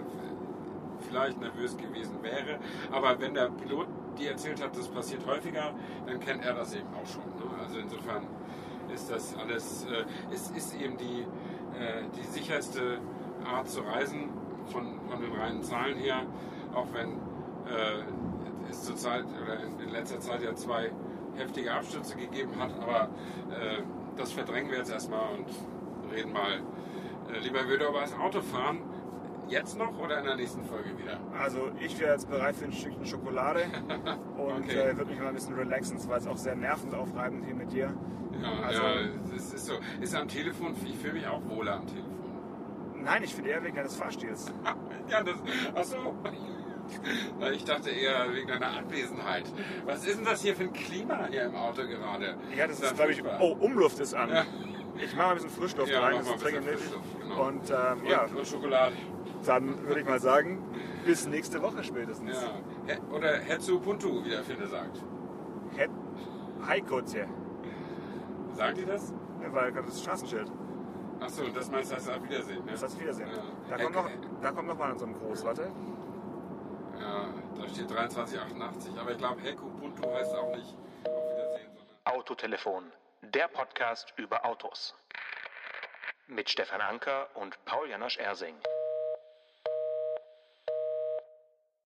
[1.09, 2.59] vielleicht nervös gewesen wäre.
[2.91, 3.87] Aber wenn der Pilot
[4.17, 5.73] dir erzählt hat, das passiert häufiger,
[6.05, 7.23] dann kennt er das eben auch schon.
[7.23, 7.59] Ne?
[7.63, 8.27] Also insofern
[8.93, 11.21] ist das alles, äh, ist, ist eben die,
[11.79, 12.99] äh, die sicherste
[13.45, 14.29] Art zu reisen
[14.71, 16.21] von, von den reinen Zahlen her,
[16.73, 17.09] auch wenn
[17.67, 20.91] äh, es zurzeit oder in, in letzter Zeit ja zwei
[21.35, 23.03] heftige Abstürze gegeben hat, aber
[23.51, 23.81] äh,
[24.17, 25.45] das verdrängen wir jetzt erstmal und
[26.13, 26.61] reden mal
[27.33, 28.79] äh, lieber würde über das Autofahren
[29.47, 31.19] jetzt noch oder in der nächsten Folge wieder?
[31.39, 33.61] Also ich wäre jetzt bereit für ein Stückchen Schokolade
[34.37, 34.89] und Okay.
[34.91, 35.97] äh, würde mich mal ein bisschen relaxen.
[35.97, 37.93] Es war jetzt auch sehr nervenaufreibend hier mit dir.
[38.41, 38.89] Ja, Also- ja,
[39.35, 39.73] es ist so.
[40.01, 42.11] Ist am Telefon, ich fühle mich auch wohler am Telefon.
[43.07, 44.51] Nein, ich finde eher wegen deines Fahrstils.
[45.09, 45.35] Ja, das.
[45.73, 46.13] Ach so.
[47.53, 49.45] Ich dachte eher wegen deiner Abwesenheit.
[49.85, 52.35] Was ist denn das hier für ein Klima hier im Auto gerade?
[52.57, 53.23] Ja, das ja ist, glaube ich.
[53.39, 54.29] Oh, Umluft ist an.
[54.29, 54.43] Ja.
[55.01, 56.89] Ich mache ein bisschen Frischluft Ja, rein, das ist dringend nötig.
[57.21, 57.47] Genau.
[57.47, 58.95] Und ähm, Und, ja, und Schokolade.
[59.45, 60.61] dann würde ich mal sagen,
[61.05, 62.35] bis nächste Woche spätestens.
[62.85, 62.93] Ja.
[62.95, 65.01] He- Oder Hetsu Puntu, wie der Finne sagt.
[65.77, 65.89] Het
[66.67, 67.27] Heikotje,
[68.57, 69.13] Sagen die das?
[69.51, 70.51] weil das ist Straßenschild.
[71.19, 72.65] Achso, das meinst du, heißt auf Wiedersehen.
[72.65, 72.71] Ne?
[72.71, 73.29] Das heißt Wiedersehen.
[73.69, 73.77] Ja.
[73.77, 74.09] Da kommt noch,
[74.41, 75.71] da kommt noch mal so ein Groß, warte.
[76.99, 78.99] Ja, da steht 2388.
[78.99, 81.95] Aber ich glaube, Heku Puntu heißt auch nicht auf Wiedersehen, sondern.
[82.05, 82.91] Autotelefon,
[83.21, 84.95] der Podcast über Autos.
[86.27, 88.55] Mit Stefan Anker und Paul Janosch Ersing.